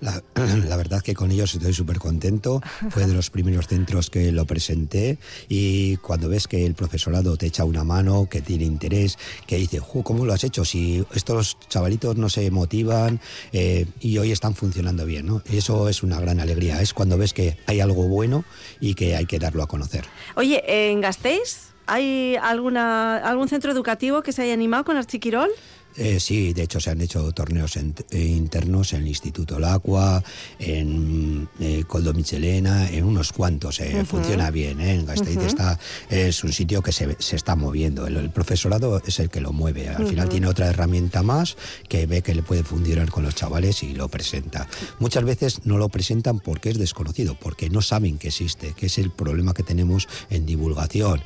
La, 0.00 0.22
la, 0.68 0.76
verdad 0.76 1.02
que 1.02 1.14
con 1.14 1.30
ellos 1.30 1.54
estoy 1.54 1.72
súper 1.72 1.98
contento. 1.98 2.62
Fue 2.90 3.06
de 3.06 3.14
los 3.14 3.30
primeros 3.30 3.68
centros 3.68 4.10
que 4.10 4.32
lo 4.32 4.46
presenté 4.46 5.18
y 5.48 5.96
cuando 5.98 6.28
ves 6.28 6.48
que 6.48 6.64
el 6.66 6.74
profesorado 6.74 7.36
te 7.36 7.46
echa 7.46 7.64
una 7.64 7.84
mano, 7.84 8.28
que 8.30 8.40
tiene 8.40 8.64
interés, 8.64 9.18
que 9.46 9.56
dice, 9.56 9.80
¿cómo 10.02 10.24
lo 10.24 10.32
has 10.32 10.44
hecho? 10.44 10.64
Si 10.64 11.04
estos 11.14 11.58
chavalitos 11.68 12.16
no 12.16 12.28
se 12.28 12.50
motivan 12.50 13.20
eh, 13.52 13.86
y 14.00 14.18
hoy 14.18 14.32
están 14.32 14.54
funcionando 14.54 15.04
bien, 15.04 15.26
¿no? 15.26 15.42
Eso 15.50 15.88
es 15.88 16.02
una 16.02 16.20
gran 16.20 16.40
alegría. 16.40 16.80
Es 16.80 16.94
cuando 16.94 17.18
ves 17.18 17.32
que 17.32 17.58
hay 17.66 17.80
algo 17.80 18.04
bueno 18.04 18.44
y 18.80 18.94
que 18.94 19.16
hay 19.16 19.26
que 19.26 19.38
darlo 19.38 19.62
a 19.62 19.66
conocer. 19.66 20.04
Oye, 20.36 20.62
¿en 20.66 21.00
Gasteiz 21.00 21.70
hay 21.86 22.36
alguna, 22.36 23.16
algún 23.16 23.48
centro 23.48 23.72
educativo 23.72 24.22
que 24.22 24.32
se 24.32 24.42
haya 24.42 24.54
animado 24.54 24.84
con 24.84 24.96
Archiquirol? 24.96 25.50
Eh, 25.96 26.20
sí, 26.20 26.52
de 26.52 26.62
hecho 26.62 26.80
se 26.80 26.90
han 26.90 27.00
hecho 27.00 27.32
torneos 27.32 27.76
en, 27.76 27.94
eh, 28.10 28.22
internos 28.22 28.92
en 28.92 29.02
el 29.02 29.08
Instituto 29.08 29.58
Lacua, 29.58 30.22
en 30.58 31.48
eh, 31.58 31.84
Coldo 31.86 32.14
Michelena, 32.14 32.90
en 32.90 33.04
unos 33.04 33.32
cuantos. 33.32 33.80
Uh 33.80 33.82
-huh. 33.82 34.04
Funciona 34.04 34.50
bien, 34.50 34.80
en 34.80 35.04
Gasteiz 35.04 35.36
uh 35.36 35.42
-huh. 35.42 35.46
está, 35.46 35.78
es 36.08 36.44
un 36.44 36.52
sitio 36.52 36.82
que 36.82 36.92
se, 36.92 37.16
se 37.18 37.36
está 37.36 37.56
moviendo. 37.56 38.06
El, 38.06 38.16
el, 38.16 38.30
profesorado 38.30 39.02
es 39.04 39.18
el 39.18 39.28
que 39.30 39.40
lo 39.40 39.52
mueve. 39.52 39.88
Al 39.88 40.02
uh 40.02 40.06
-huh. 40.06 40.10
final 40.10 40.28
tiene 40.28 40.46
otra 40.46 40.68
herramienta 40.68 41.22
más 41.22 41.56
que 41.88 42.06
ve 42.06 42.22
que 42.22 42.34
le 42.34 42.42
puede 42.42 42.62
funcionar 42.62 43.10
con 43.10 43.24
los 43.24 43.34
chavales 43.34 43.82
y 43.82 43.92
lo 43.92 44.08
presenta. 44.08 44.68
Muchas 45.00 45.24
veces 45.24 45.60
no 45.64 45.76
lo 45.76 45.88
presentan 45.88 46.38
porque 46.38 46.70
es 46.70 46.78
desconocido, 46.78 47.34
porque 47.34 47.68
no 47.68 47.82
saben 47.82 48.18
que 48.18 48.28
existe, 48.28 48.74
que 48.74 48.86
es 48.86 48.98
el 48.98 49.10
problema 49.10 49.54
que 49.54 49.62
tenemos 49.62 50.08
en 50.30 50.46
divulgación. 50.46 51.22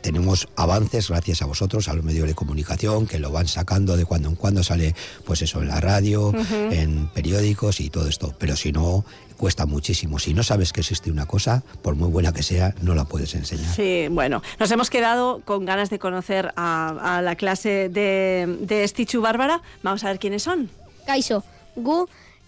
tenemos 0.00 0.48
avances 0.56 1.08
gracias 1.08 1.42
a 1.42 1.46
vosotros, 1.46 1.88
a 1.88 1.94
los 1.94 2.04
medios 2.04 2.26
de 2.26 2.34
comunicación, 2.34 3.06
que 3.06 3.18
lo 3.18 3.30
van 3.30 3.48
sacando 3.48 3.79
de 3.86 4.04
cuando 4.04 4.28
en 4.28 4.36
cuando 4.36 4.62
sale, 4.62 4.94
pues 5.24 5.42
eso, 5.42 5.60
en 5.60 5.68
la 5.68 5.80
radio, 5.80 6.28
uh 6.28 6.32
-huh. 6.32 6.72
en 6.72 7.08
periódicos 7.08 7.80
y 7.80 7.90
todo 7.90 8.06
esto. 8.08 8.34
Pero 8.38 8.56
si 8.56 8.72
no, 8.72 9.04
cuesta 9.36 9.66
muchísimo. 9.66 10.18
Si 10.18 10.34
no 10.34 10.42
sabes 10.42 10.72
que 10.72 10.80
existe 10.80 11.10
una 11.10 11.26
cosa, 11.26 11.62
por 11.82 11.94
muy 11.94 12.08
buena 12.08 12.32
que 12.32 12.42
sea, 12.42 12.74
no 12.82 12.94
la 12.94 13.04
puedes 13.04 13.34
enseñar. 13.34 13.74
Sí, 13.74 14.08
bueno, 14.10 14.42
nos 14.58 14.70
hemos 14.70 14.90
quedado 14.90 15.40
con 15.44 15.64
ganas 15.64 15.88
de 15.88 15.98
conocer 15.98 16.52
a, 16.56 17.16
a 17.16 17.22
la 17.22 17.36
clase 17.36 17.88
de, 17.88 18.58
de 18.60 18.86
Stichu 18.86 19.20
Bárbara. 19.22 19.62
Vamos 19.82 20.04
a 20.04 20.08
ver 20.08 20.18
quiénes 20.18 20.42
son. 20.42 20.68
Kaixo, 21.06 21.42
gu 21.76 22.06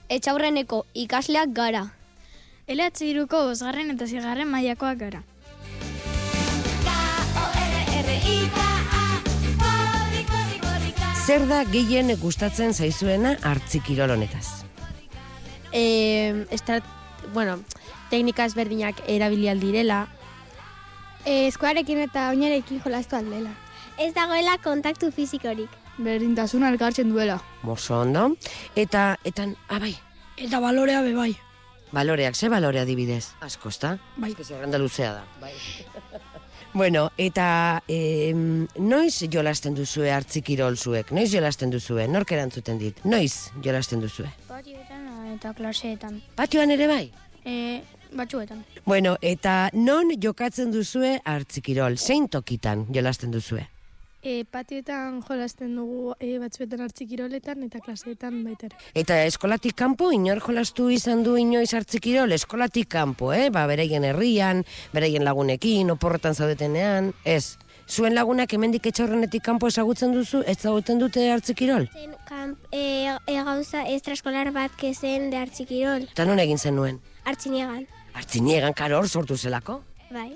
etxaurreneko 0.09 0.85
ikasleak 0.93 1.49
gara. 1.53 1.95
LH 2.69 3.05
iruko 3.09 3.47
bosgarren 3.49 3.91
eta 3.91 4.07
zigarren 4.07 4.49
mailakoak 4.49 4.99
gara. 4.99 5.23
Zer 11.23 11.45
da 11.47 11.61
gehien 11.63 12.11
gustatzen 12.19 12.73
zaizuena 12.75 13.37
hartzikirol 13.47 14.11
honetaz? 14.11 14.65
Eh, 15.71 16.49
estar, 16.51 16.83
bueno, 17.33 17.61
teknika 18.11 18.43
ezberdinak 18.51 18.99
erabili 19.07 19.47
aldirela. 19.53 20.01
Eh, 21.25 21.47
eskuarekin 21.47 22.03
eta 22.09 22.27
oinarekin 22.33 22.83
jolastu 22.83 23.21
aldela. 23.21 23.55
Ez 24.03 24.11
dagoela 24.17 24.57
kontaktu 24.65 25.13
fizikorik. 25.15 25.71
Berdintasuna 26.03 26.73
elkartzen 26.75 27.15
duela. 27.15 27.39
Mozo 27.63 28.01
ondo. 28.01 28.33
Eta, 28.75 29.15
etan, 29.23 29.55
abai. 29.69 29.95
Eta 30.37 30.59
balorea 30.59 31.07
bebai. 31.07 31.37
Baloreak, 31.93 32.35
ze 32.35 32.49
balorea 32.49 32.83
adibidez? 32.83 33.29
Asko, 33.41 33.69
ezta? 33.69 33.99
Bai. 34.17 34.35
Zerrenda 34.43 34.79
luzea 34.83 35.13
da. 35.21 35.25
Bai. 35.41 35.55
Bueno, 36.75 37.11
eta 37.19 37.83
eh, 37.87 38.33
noiz 38.33 39.19
jolasten 39.29 39.75
duzue 39.77 40.09
hartzikirol 40.09 40.79
zuek? 40.81 41.11
Noiz 41.13 41.29
jolasten 41.33 41.69
duzue? 41.71 42.07
Nork 42.09 42.33
erantzuten 42.33 42.79
dit? 42.81 43.03
Noiz 43.05 43.51
jolasten 43.65 44.01
duzue? 44.01 44.31
Patioetan 44.49 45.35
eta 45.35 45.53
klaseetan. 45.59 46.23
Patioan 46.37 46.73
ere 46.73 46.89
bai? 46.89 47.03
E, 47.45 47.83
batzuetan. 48.17 48.65
Bueno, 48.87 49.19
eta 49.21 49.69
non 49.77 50.15
jokatzen 50.17 50.73
duzue 50.73 51.19
hartzikirol? 51.25 51.99
Zein 52.01 52.31
tokitan 52.33 52.87
jolasten 52.95 53.37
duzue? 53.37 53.67
E, 54.23 54.45
patioetan 54.47 55.17
jolasten 55.27 55.73
dugu 55.75 56.13
e, 56.23 56.37
batzuetan 56.39 56.85
hartzikiroletan 56.85 57.65
eta 57.67 57.81
klaseetan 57.83 58.37
baita 58.47 58.69
ere. 58.69 58.77
Eta 58.95 59.17
eskolatik 59.27 59.75
kanpo 59.75 60.13
inor 60.15 60.39
jolastu 60.45 60.87
izan 60.95 61.25
du 61.27 61.35
inoiz 61.41 61.73
hartzikirol? 61.75 62.31
Eskolatik 62.37 62.87
kanpo, 62.95 63.33
eh? 63.35 63.49
Ba, 63.51 63.65
bereien 63.67 64.07
herrian, 64.07 64.63
bereien 64.95 65.27
lagunekin, 65.27 65.91
oporretan 65.91 66.39
zaudetenean, 66.39 67.11
ez? 67.27 67.59
Zuen 67.91 68.15
lagunak 68.15 68.55
hemendik 68.55 68.87
etxaurrenetik 68.93 69.43
kanpo 69.43 69.67
ezagutzen 69.67 70.15
duzu, 70.15 70.45
ez 70.47 70.61
zagutzen 70.61 71.03
dute 71.03 71.27
hartzikirol? 71.33 71.89
Zen, 71.91 72.15
kamp, 72.29 72.71
e, 72.71 73.11
e, 73.27 73.37
gauza 73.43 73.83
estraskolar 73.91 74.53
bat 74.55 74.79
kezen 74.79 75.33
de 75.35 75.43
hartzikirol. 75.43 76.07
Eta 76.15 76.31
non 76.31 76.39
egin 76.39 76.63
zen 76.63 76.79
nuen? 76.79 77.03
Hartziniegan. 77.27 77.89
Hartziniegan, 78.15 78.79
karo 78.79 79.03
hor 79.03 79.11
sortu 79.11 79.35
zelako? 79.35 79.83
Bai. 80.15 80.31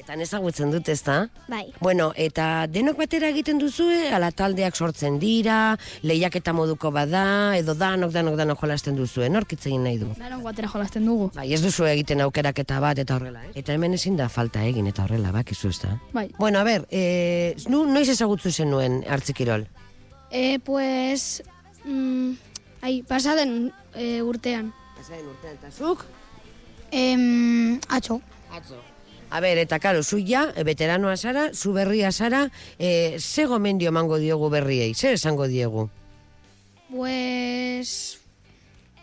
Eta 0.00 0.14
ezagutzen 0.24 0.70
dut, 0.72 0.88
ezta? 0.88 1.28
Bai. 1.50 1.66
Bueno, 1.84 2.06
eta 2.16 2.66
denok 2.72 2.96
batera 3.02 3.28
egiten 3.28 3.58
duzue, 3.60 4.08
ala 4.16 4.30
taldeak 4.32 4.76
sortzen 4.76 5.18
dira, 5.20 5.76
lehiaketa 6.06 6.54
moduko 6.56 6.88
bada, 6.94 7.24
edo 7.58 7.74
danok, 7.76 8.14
danok, 8.14 8.38
danok 8.40 8.62
jolasten 8.64 8.96
duzue, 8.96 9.28
norkitze 9.28 9.68
egin 9.68 9.84
nahi 9.84 9.98
du? 10.00 10.08
Danok 10.16 10.46
batera 10.46 10.70
jolasten 10.72 11.04
dugu. 11.04 11.28
Bai, 11.36 11.50
ez 11.52 11.60
duzu 11.60 11.84
egiten 11.90 12.24
aukeraketa 12.24 12.80
bat 12.80 13.02
eta 13.02 13.18
horrela, 13.18 13.44
eh? 13.44 13.52
Eta 13.60 13.76
hemen 13.76 13.98
ezin 13.98 14.16
da 14.16 14.30
falta 14.32 14.64
egin 14.64 14.88
eta 14.88 15.04
horrela, 15.04 15.34
bakizu 15.36 15.68
ezta? 15.68 15.92
Bai. 16.16 16.30
Bueno, 16.38 16.62
a 16.62 16.64
ber, 16.64 16.86
eh, 16.88 17.52
nu, 17.68 17.84
noiz 17.84 18.08
ezagutzu 18.08 18.50
zenuen 18.50 19.02
hartzikirol? 19.04 19.66
E, 20.30 20.58
pues, 20.64 21.42
mm, 21.84 22.32
ai, 22.80 23.02
pasaden 23.02 23.68
e, 23.92 24.22
urtean. 24.24 24.72
Pasaden 24.96 25.28
urtean, 25.34 25.60
eta 25.60 25.74
zuk? 25.76 26.06
Em, 26.90 27.76
atxo. 27.88 28.22
Atzo. 28.50 28.80
A 29.30 29.40
ber, 29.40 29.58
eta 29.62 29.78
karo, 29.78 30.02
zu 30.02 30.18
ja, 30.18 30.48
e, 30.56 30.64
veteranoa 30.66 31.16
zara, 31.16 31.50
zu 31.54 31.72
berria 31.72 32.10
zara, 32.10 32.50
e, 32.78 33.16
ze 33.18 33.46
gomendio 33.46 33.88
emango 33.88 34.18
diogu 34.18 34.50
berriei, 34.50 34.94
zer 34.94 35.14
esango 35.14 35.46
diegu? 35.46 35.88
Pues, 36.90 38.18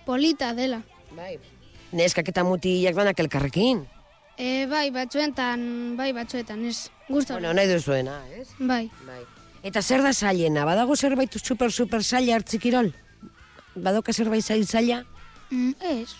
polita 0.06 0.54
dela. 0.54 0.82
Bai. 1.16 1.38
Neskak 1.96 2.28
eta 2.28 2.44
mutilak 2.44 2.96
danak 2.96 3.20
elkarrekin. 3.24 3.86
E, 4.38 4.68
bai, 4.68 4.92
batzuetan, 4.92 5.96
bai, 5.98 6.12
batzuetan, 6.14 6.66
ez. 6.68 6.92
Gusto. 7.08 7.34
Bueno, 7.40 7.54
nahi 7.56 7.72
duzuena, 7.72 8.20
ez? 8.36 8.50
Bai. 8.60 8.90
Bai. 9.08 9.24
Eta 9.64 9.82
zer 9.82 10.04
da 10.04 10.14
zailena? 10.14 10.66
Badago 10.68 10.96
zerbait 10.96 11.34
super, 11.40 11.72
super 11.72 12.04
zaila 12.04 12.36
hartzikirol? 12.36 12.92
Badoka 13.76 14.14
zerbait 14.14 14.44
zail 14.44 14.68
zaila? 14.68 15.04
Mm, 15.50 15.74
ez. 15.80 16.12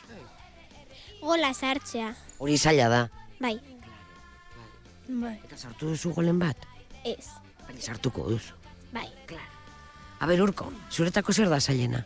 Gola 1.22 1.54
sartzea. 1.54 2.14
Hori 2.40 2.58
zaila 2.58 2.90
da. 2.90 3.02
Bai. 3.40 3.58
Bai. 5.08 5.38
Eta 5.48 5.58
sartu 5.58 5.92
duzu 5.94 6.12
golen 6.16 6.40
bat? 6.40 6.68
Ez. 7.08 7.32
Baina 7.66 7.82
sartuko 7.82 8.28
duzu. 8.30 8.56
Bai. 8.92 9.08
Claro. 9.28 9.56
A 10.20 10.28
ber, 10.28 10.42
urko, 10.42 10.72
zuretako 10.92 11.34
zer 11.34 11.50
da 11.50 11.60
zailena? 11.60 12.04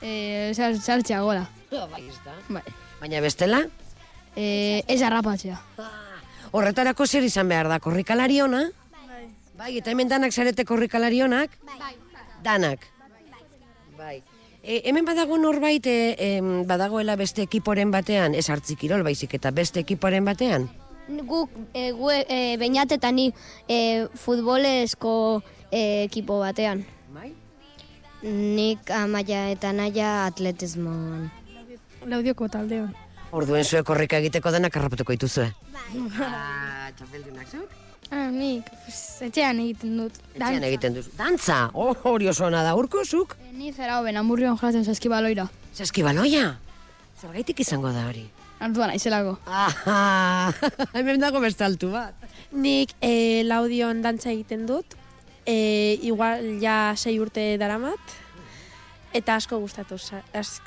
E, 0.00 0.52
sartzea 0.54 1.22
gola. 1.22 1.46
Bai, 1.92 2.04
ez 2.06 2.18
da. 2.24 2.36
Bai. 2.48 2.64
Baina 3.00 3.22
bestela? 3.24 3.64
E, 4.36 4.82
ez 4.86 5.00
harrapatzea. 5.02 5.58
Horretarako 6.52 7.06
zer 7.06 7.26
izan 7.26 7.48
behar 7.50 7.68
da, 7.70 7.80
korrikalari 7.80 8.40
ona? 8.42 8.68
Bai. 9.60 9.76
eta 9.76 9.90
hemen 9.92 10.08
danak 10.08 10.32
zarete 10.32 10.64
korrikalari 10.64 11.20
onak? 11.22 11.58
Bai. 11.66 11.94
Danak? 12.42 12.86
Bai. 13.98 14.22
E, 14.62 14.82
hemen 14.88 15.04
badago 15.04 15.36
norbait, 15.38 15.84
e, 15.86 16.14
em, 16.18 16.66
badagoela 16.68 17.16
beste 17.16 17.42
ekiporen 17.44 17.90
batean, 17.92 18.34
ez 18.34 18.48
hartzikirol 18.48 19.02
baizik 19.04 19.34
eta 19.36 19.52
beste 19.56 19.80
ekiporen 19.80 20.24
batean? 20.24 20.68
Guk, 21.10 21.50
e, 21.74 21.90
gu, 21.92 22.10
e, 22.12 22.56
bainat 22.60 22.92
eta 22.94 23.10
ni 23.10 23.30
e, 23.66 24.06
futbolesko 24.14 25.42
e, 25.70 26.04
ekipo 26.06 26.38
batean. 26.38 26.84
Bai. 27.14 27.32
Nik 28.22 28.90
amaia 28.94 29.48
eta 29.50 29.72
naia 29.74 30.26
atletismoan. 30.28 31.30
Laudioko 32.06 32.48
taldeon. 32.48 32.94
Orduen 33.34 33.64
zuek 33.64 33.86
korrika 33.86 34.18
egiteko 34.22 34.52
denak 34.54 34.76
harrapatuko 34.76 35.14
dituzue. 35.16 35.50
Bai. 35.74 36.06
Ah, 36.22 36.90
txapeldunak 36.96 37.50
zuk? 37.50 37.78
Ah, 38.10 38.26
nik, 38.34 38.66
pues, 38.84 38.98
etxean 39.22 39.60
egiten 39.62 39.94
dut. 40.00 40.16
Etxean 40.34 40.66
egiten 40.66 40.96
duzu. 40.96 41.12
Dantza! 41.18 41.60
Oh, 41.74 41.94
hori 42.10 42.26
oso 42.30 42.48
ona 42.48 42.64
da, 42.66 42.74
urko 42.78 43.04
zuk? 43.04 43.36
E, 43.38 43.52
ni 43.54 43.70
zera 43.72 44.00
hoben, 44.00 44.18
hamurrion 44.18 44.58
jolatzen 44.58 44.86
saskibaloira. 44.86 45.46
Saskibaloia? 45.78 46.56
Zergaitik 47.20 47.62
izango 47.62 47.92
da 47.94 48.08
hori? 48.08 48.26
Altua 48.60 48.86
naizelako. 48.90 49.38
Aha, 49.46 50.52
hemen 50.98 51.20
dago 51.22 51.40
beste 51.40 51.64
altu 51.64 51.90
bat. 51.94 52.14
Nik 52.52 52.92
e, 53.00 53.42
laudion 53.48 54.02
dantza 54.04 54.30
egiten 54.34 54.66
dut, 54.68 54.96
e, 55.48 55.96
igual 56.04 56.58
ja 56.60 56.92
sei 56.96 57.16
urte 57.22 57.54
daramat, 57.60 58.12
eta 59.16 59.38
asko 59.40 59.58
gustatu, 59.62 59.96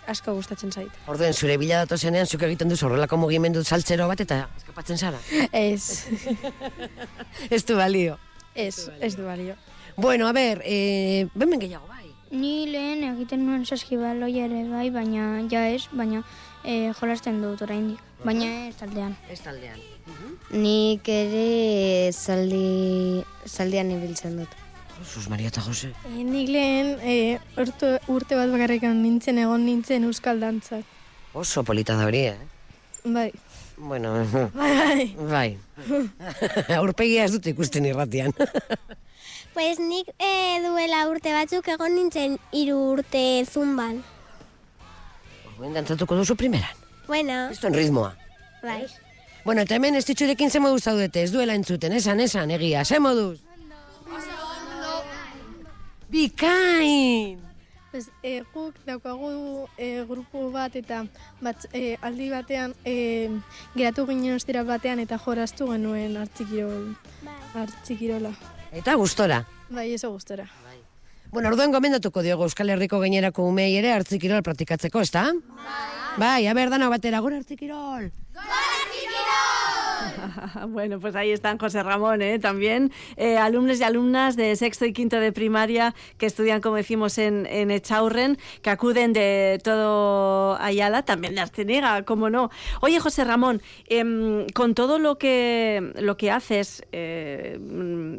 asko 0.10 0.34
gustatzen 0.40 0.74
zait. 0.74 0.92
Orduen 1.08 1.34
zure 1.38 1.56
bila 1.62 1.84
datozenean 1.86 2.26
zuk 2.28 2.42
egiten 2.50 2.72
duzu 2.74 2.90
horrelako 2.90 3.20
mugimendu 3.22 3.62
saltzero 3.64 4.10
bat 4.10 4.26
eta 4.26 4.42
eskapatzen 4.58 4.98
zara. 4.98 5.22
Ez, 5.52 6.08
Ez 7.50 7.64
du 7.66 7.78
balio. 7.78 8.18
ez, 8.56 8.90
ez 9.02 9.16
du 9.16 9.24
balio. 9.30 9.56
Bueno, 9.96 10.28
a 10.28 10.34
ber, 10.34 10.62
eh, 10.66 11.28
bemen 11.36 11.60
gehiago. 11.62 11.93
Ni 12.34 12.66
lehen 12.66 13.04
egiten 13.06 13.44
nuen 13.46 13.62
saskibaloia 13.66 14.48
ere 14.48 14.64
bai, 14.72 14.88
baina 14.94 15.44
ja 15.52 15.68
ez, 15.70 15.84
baina 15.94 16.24
e, 16.66 16.90
jolasten 16.98 17.38
dut 17.44 17.62
oraindik. 17.62 18.00
Baina 18.26 18.48
ez 18.70 18.76
taldean. 18.80 19.14
Ez 19.30 19.38
taldean. 19.44 19.78
Nik 20.56 21.08
ere 21.14 22.10
zaldi, 22.12 23.22
zaldian 23.46 23.92
ibiltzen 23.94 24.40
dut. 24.42 24.56
Sus 25.04 25.28
Maria 25.30 25.52
eta 25.52 25.62
Jose. 25.66 25.92
E, 26.10 26.24
nik 26.26 26.50
lehen 26.50 26.96
e, 27.06 27.16
urte, 27.60 27.98
urte 28.10 28.40
bat 28.40 28.50
bakarrikan 28.54 28.98
nintzen, 29.04 29.38
egon 29.44 29.66
nintzen 29.68 30.10
euskal 30.10 30.42
dantzak. 30.42 30.88
Oso 31.38 31.62
polita 31.68 31.98
da 32.00 32.08
hori, 32.10 32.26
eh? 32.32 32.38
Bai. 33.04 33.30
Bueno, 33.78 34.16
Bai, 34.54 34.74
bai. 34.78 35.08
bai. 35.30 35.58
Aurpegia 36.82 37.26
ez 37.28 37.34
dut 37.38 37.48
ikusten 37.54 37.86
irratian. 37.90 38.34
Pues 39.54 39.78
nik 39.80 40.10
e, 40.18 40.60
duela 40.66 41.04
urte 41.10 41.34
batzuk 41.34 41.68
egon 41.70 41.94
nintzen 41.94 42.40
hiru 42.52 42.80
urte 42.96 43.46
zumban. 43.46 44.02
Orduen 45.52 45.78
dantzatuko 45.78 46.18
duzu 46.18 46.36
primeran. 46.36 46.84
Bueno, 47.08 47.48
Kriston 47.52 47.74
ritmoa. 47.74 48.16
bai. 48.64 48.88
Bueno, 49.46 49.62
eta 49.62 49.76
hemen 49.76 49.96
ez 49.96 50.06
ditxurekin 50.08 50.50
ze 50.50 50.60
moduz 50.60 50.84
zaudete, 50.84 51.22
ez 51.22 51.32
duela 51.32 51.54
entzuten, 51.54 51.94
esan, 51.94 52.20
esan, 52.20 52.52
egia, 52.52 52.86
ze 52.86 53.00
moduz? 53.00 53.42
Bikain! 56.10 57.42
Pues, 57.92 58.10
e, 58.24 58.42
guk 58.54 58.74
daukagu 58.88 59.68
e, 59.78 60.04
grupo 60.10 60.50
bat 60.50 60.76
eta 60.76 61.04
bat, 61.42 61.68
e, 61.74 61.98
aldi 62.02 62.30
batean 62.32 62.74
e, 62.86 63.30
geratu 63.76 64.08
ginen 64.08 64.40
ostira 64.40 64.64
batean 64.64 65.04
eta 65.04 65.20
joraztu 65.22 65.68
genuen 65.70 66.18
hartzikirol, 66.18 66.96
hartzikirola. 67.54 68.34
Eta 68.74 68.96
gustora. 68.96 69.46
Bai, 69.70 69.94
eso 69.94 70.12
gustora. 70.12 70.48
Bueno, 71.32 71.50
orduan 71.50 71.72
gomendatuko 71.74 72.22
diogo 72.22 72.46
Euskal 72.46 72.70
Herriko 72.70 73.00
gainerako 73.02 73.48
umei 73.50 73.72
ere 73.78 73.94
hartzikirol 73.94 74.44
praktikatzeko, 74.46 75.02
ezta? 75.02 75.30
Bai. 75.34 76.18
Bai, 76.18 76.42
a 76.48 76.54
ber, 76.54 76.70
dano 76.70 76.92
batera, 76.94 77.22
gora 77.26 77.40
hartzikirol! 77.42 78.12
Bueno, 80.68 81.00
pues 81.00 81.16
ahí 81.16 81.32
están 81.32 81.58
José 81.58 81.84
Ramón, 81.84 82.22
¿eh? 82.22 82.40
también 82.40 82.92
eh, 83.18 83.38
alumnos 83.38 83.80
y 83.80 83.84
alumnas 83.84 84.36
de 84.36 84.56
sexto 84.56 84.86
y 84.86 84.94
quinto 84.94 85.20
de 85.20 85.32
primaria 85.32 85.94
que 86.18 86.26
estudian, 86.26 86.62
como 86.62 86.78
decimos, 86.78 87.18
en, 87.18 87.46
en 87.48 87.72
Echaurren, 87.72 88.38
que 88.62 88.70
acuden 88.70 89.14
de 89.14 89.60
todo 89.64 90.58
Ayala, 90.60 91.04
también 91.04 91.36
de 91.36 91.42
Arceniega, 91.42 92.04
como 92.04 92.30
no. 92.30 92.50
Oye, 92.82 93.00
José 93.00 93.24
Ramón, 93.24 93.62
em, 93.88 94.48
con 94.50 94.74
todo 94.74 95.00
lo 95.00 95.18
que, 95.18 95.94
lo 96.00 96.18
que 96.18 96.32
haces, 96.32 96.84
eh, 96.92 97.60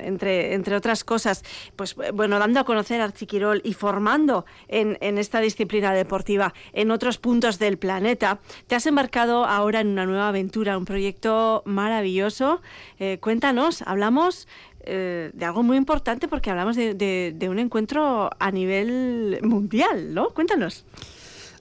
entre, 0.00 0.54
entre 0.54 0.76
otras 0.76 1.04
cosas, 1.04 1.44
pues 1.76 1.96
bueno, 2.12 2.38
dando 2.38 2.60
a 2.60 2.64
conocer 2.64 3.00
Archiquirol 3.00 3.60
y 3.64 3.74
formando 3.74 4.44
en, 4.68 4.98
en 5.00 5.18
esta 5.18 5.40
disciplina 5.40 5.92
deportiva 5.92 6.54
en 6.72 6.90
otros 6.90 7.18
puntos 7.18 7.58
del 7.58 7.78
planeta, 7.78 8.38
te 8.66 8.74
has 8.74 8.86
embarcado 8.86 9.44
ahora 9.44 9.80
en 9.80 9.88
una 9.88 10.06
nueva 10.06 10.28
aventura, 10.28 10.78
un 10.78 10.84
proyecto 10.84 11.62
maravilloso. 11.64 12.03
Eh, 12.98 13.18
cuéntanos, 13.20 13.82
hablamos 13.82 14.46
eh, 14.86 15.30
de 15.32 15.44
algo 15.46 15.62
muy 15.62 15.76
importante 15.78 16.28
porque 16.28 16.50
hablamos 16.50 16.76
de- 16.94 17.32
de 17.34 17.48
un 17.48 17.58
encuentro 17.58 18.30
a 18.38 18.50
nivel 18.50 19.38
mundial, 19.42 20.12
¿no? 20.12 20.30
Cuéntanos. 20.30 20.84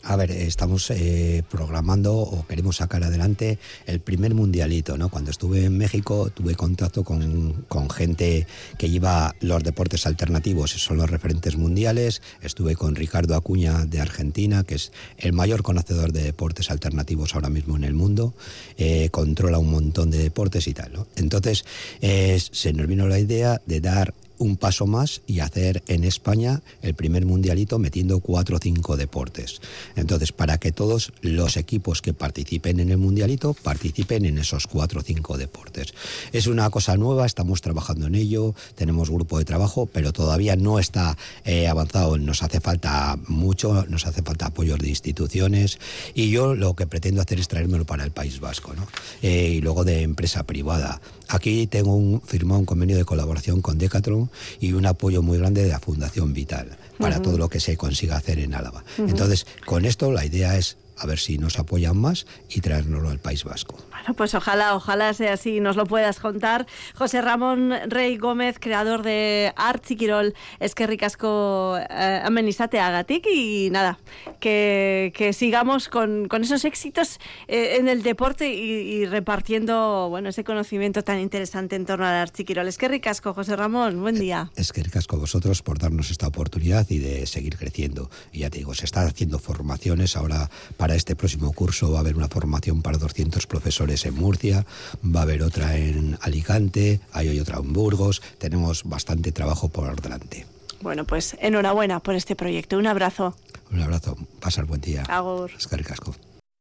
A 0.06 0.18
ver, 0.18 0.32
estamos 0.32 0.92
eh, 0.92 1.44
programando 1.50 2.18
o 2.18 2.46
queremos 2.46 2.76
sacar 2.78 3.06
adelante 3.06 3.58
el 3.86 4.02
primer 4.02 4.36
mundialito, 4.36 4.98
¿no? 4.98 5.08
Cuando 5.08 5.32
estuve 5.32 5.64
en 5.64 5.78
México 5.78 6.30
tuve 6.30 6.56
contacto 6.56 7.06
con, 7.06 7.66
gente 7.90 8.46
que 8.78 8.90
lleva 8.90 9.34
los 9.40 9.64
deportes 9.64 10.06
alternativos, 10.06 10.72
son 10.72 10.98
los 10.98 11.10
referentes 11.10 11.56
mundiales. 11.56 12.22
Estuve 12.42 12.76
con 12.76 12.96
Ricardo 12.96 13.36
Acuña 13.36 13.86
de 13.86 14.02
Argentina, 14.02 14.66
que 14.66 14.76
es 14.76 14.92
el 15.18 15.32
mayor 15.32 15.64
conocedor 15.64 16.12
de 16.12 16.24
deportes 16.24 16.70
alternativos 16.70 17.34
ahora 17.34 17.50
mismo 17.50 17.78
en 17.78 17.86
el 17.86 17.94
mundo. 17.94 18.34
Eh, 18.78 19.08
controla 19.10 19.58
un 19.58 19.72
montón 19.72 20.12
de 20.12 20.18
deportes 20.18 20.68
y 20.68 20.74
tal, 20.74 20.92
¿no? 20.92 21.08
Entonces 21.16 21.64
eh, 22.02 22.42
se 22.52 22.74
nos 22.74 22.88
vino 22.88 23.08
la 23.08 23.20
idea 23.20 23.62
de 23.66 23.80
dar 23.80 24.14
un 24.44 24.58
paso 24.58 24.86
más 24.86 25.22
y 25.26 25.40
hacer 25.40 25.84
en 25.88 26.04
España 26.04 26.62
el 26.82 26.94
primer 26.94 27.26
mundialito 27.26 27.80
metiendo 27.80 28.20
cuatro 28.20 28.58
o 28.58 28.60
cinco 28.60 28.98
deportes. 28.98 29.62
Entonces, 29.96 30.32
para 30.32 30.58
que 30.58 30.72
todos 30.72 31.14
los 31.22 31.58
equipos 31.58 32.02
que 32.02 32.14
participen 32.14 32.80
en 32.80 32.92
el 32.92 32.98
mundialito 32.98 33.54
participen 33.54 34.26
en 34.26 34.38
esos 34.38 34.68
cuatro 34.68 35.00
o 35.00 35.04
cinco 35.04 35.38
deportes. 35.38 35.94
Es 36.32 36.48
una 36.48 36.70
cosa 36.70 36.98
nueva, 36.98 37.26
estamos 37.26 37.62
trabajando 37.62 38.08
en 38.08 38.16
ello, 38.16 38.54
tenemos 38.76 39.10
grupo 39.10 39.40
de 39.40 39.46
trabajo, 39.46 39.86
pero 39.86 40.14
todavía 40.14 40.56
no 40.56 40.80
está 40.80 41.18
eh, 41.46 41.68
avanzado. 41.68 42.18
Nos 42.18 42.44
hace 42.44 42.60
falta 42.60 43.18
mucho, 43.28 43.86
nos 43.88 44.06
hace 44.06 44.22
falta 44.22 44.48
apoyos 44.48 44.80
de 44.80 44.90
instituciones 44.90 45.80
y 46.14 46.30
yo 46.30 46.56
lo 46.56 46.76
que 46.76 46.88
pretendo 46.88 47.22
hacer 47.22 47.40
es 47.40 47.48
traérmelo 47.48 47.86
para 47.86 48.04
el 48.04 48.12
País 48.12 48.40
Vasco, 48.40 48.74
¿no? 48.76 48.88
Eh, 49.22 49.56
y 49.58 49.62
luego 49.62 49.84
de 49.84 50.02
empresa 50.02 50.44
privada. 50.44 51.02
Aquí 51.30 51.68
tengo 51.68 51.96
un, 51.96 52.22
firmado 52.22 52.60
un 52.60 52.66
convenio 52.66 52.98
de 52.98 53.06
colaboración 53.06 53.62
con 53.62 53.78
Decathlon 53.78 54.30
y 54.60 54.74
un 54.74 54.86
apoyo 54.86 55.22
muy 55.22 55.38
grande 55.38 55.64
de 55.64 55.70
la 55.70 55.80
Fundación 55.80 56.34
Vital 56.34 56.78
para 56.98 57.22
todo 57.22 57.38
lo 57.38 57.50
que 57.50 57.60
se 57.60 57.78
consiga 57.78 58.18
hacer 58.18 58.40
en 58.40 58.54
Álava. 58.54 58.84
Entonces, 58.98 59.46
con 59.66 59.86
esto 59.86 60.12
la 60.12 60.26
idea 60.26 60.58
es 60.58 60.78
a 60.98 61.06
ver 61.06 61.20
si 61.20 61.38
nos 61.38 61.60
apoyan 61.60 61.98
más 61.98 62.26
y 62.50 62.62
traérnoslo 62.62 63.10
al 63.10 63.20
País 63.20 63.44
Vasco. 63.44 63.78
Bueno, 63.94 64.16
pues 64.16 64.34
ojalá, 64.34 64.76
ojalá 64.76 65.14
sea 65.14 65.34
así, 65.34 65.60
nos 65.60 65.76
lo 65.76 65.86
puedas 65.86 66.20
contar. 66.20 66.66
José 66.96 67.22
Ramón 67.22 67.74
Rey 67.88 68.18
Gómez, 68.18 68.58
creador 68.60 69.04
de 69.04 69.54
Archiquirol, 69.56 70.34
es 70.60 70.74
que 70.74 70.88
ricasco 70.88 71.78
eh, 71.78 72.22
amenizate 72.24 72.80
agatik 72.80 73.28
y 73.32 73.70
nada, 73.70 74.00
que, 74.40 75.14
que 75.16 75.32
sigamos 75.32 75.90
con, 75.90 76.28
con 76.28 76.42
esos 76.42 76.66
éxitos 76.66 77.20
eh, 77.48 77.78
en 77.80 77.88
el 77.88 78.02
deporte 78.02 78.52
y, 78.52 78.62
y 78.62 79.06
repartiendo 79.06 80.08
bueno 80.10 80.30
ese 80.30 80.44
conocimiento 80.44 81.04
tan 81.04 81.20
interesante 81.20 81.76
en 81.76 81.86
torno 81.86 82.08
al 82.08 82.16
Archiquirol. 82.16 82.68
Es 82.68 82.80
que 82.80 82.88
ricasco, 82.88 83.34
José 83.36 83.56
Ramón, 83.56 84.02
buen 84.02 84.16
día. 84.16 84.50
Es 84.56 84.74
que 84.74 84.82
ricasco 84.82 85.18
a 85.18 85.20
vosotros 85.20 85.62
por 85.62 85.78
darnos 85.78 86.10
esta 86.10 86.28
oportunidad 86.28 86.90
y 86.90 86.98
de 86.98 87.28
seguir 87.28 87.58
creciendo. 87.58 88.10
Y 88.32 88.40
ya 88.40 88.50
te 88.50 88.58
digo, 88.58 88.74
se 88.74 88.86
están 88.86 89.08
haciendo 89.08 89.38
formaciones. 89.38 90.18
Ahora, 90.18 90.50
para 90.78 90.96
este 90.96 91.16
próximo 91.16 91.54
curso, 91.54 91.92
va 91.92 92.00
a 92.00 92.02
haber 92.02 92.16
una 92.16 92.28
formación 92.28 92.82
para 92.82 92.98
200 92.98 93.46
profesores 93.46 93.83
en 93.90 94.16
Murcia, 94.16 94.66
va 95.04 95.22
a 95.22 95.24
haber 95.24 95.44
otra 95.44 95.78
en 95.78 96.18
Alicante, 96.22 97.00
hay 97.12 97.30
hoy 97.30 97.40
otra 97.40 97.60
en 97.60 97.74
Burgos. 97.74 98.22
Tenemos 98.38 98.84
bastante 98.84 99.32
trabajo 99.32 99.70
por 99.70 100.02
delante. 100.02 100.46
Bueno, 100.82 101.06
pues 101.06 101.36
enhorabuena 101.40 102.00
por 102.00 102.16
este 102.16 102.36
proyecto. 102.36 102.78
Un 102.78 102.88
abrazo. 102.88 103.36
Un 103.72 103.82
abrazo, 103.82 104.18
pasar 104.40 104.66
buen 104.66 104.82
día. 104.82 105.04
Agur. 105.08 105.52
Es 105.58 105.68
que 105.68 105.78
ricasco. 105.78 106.16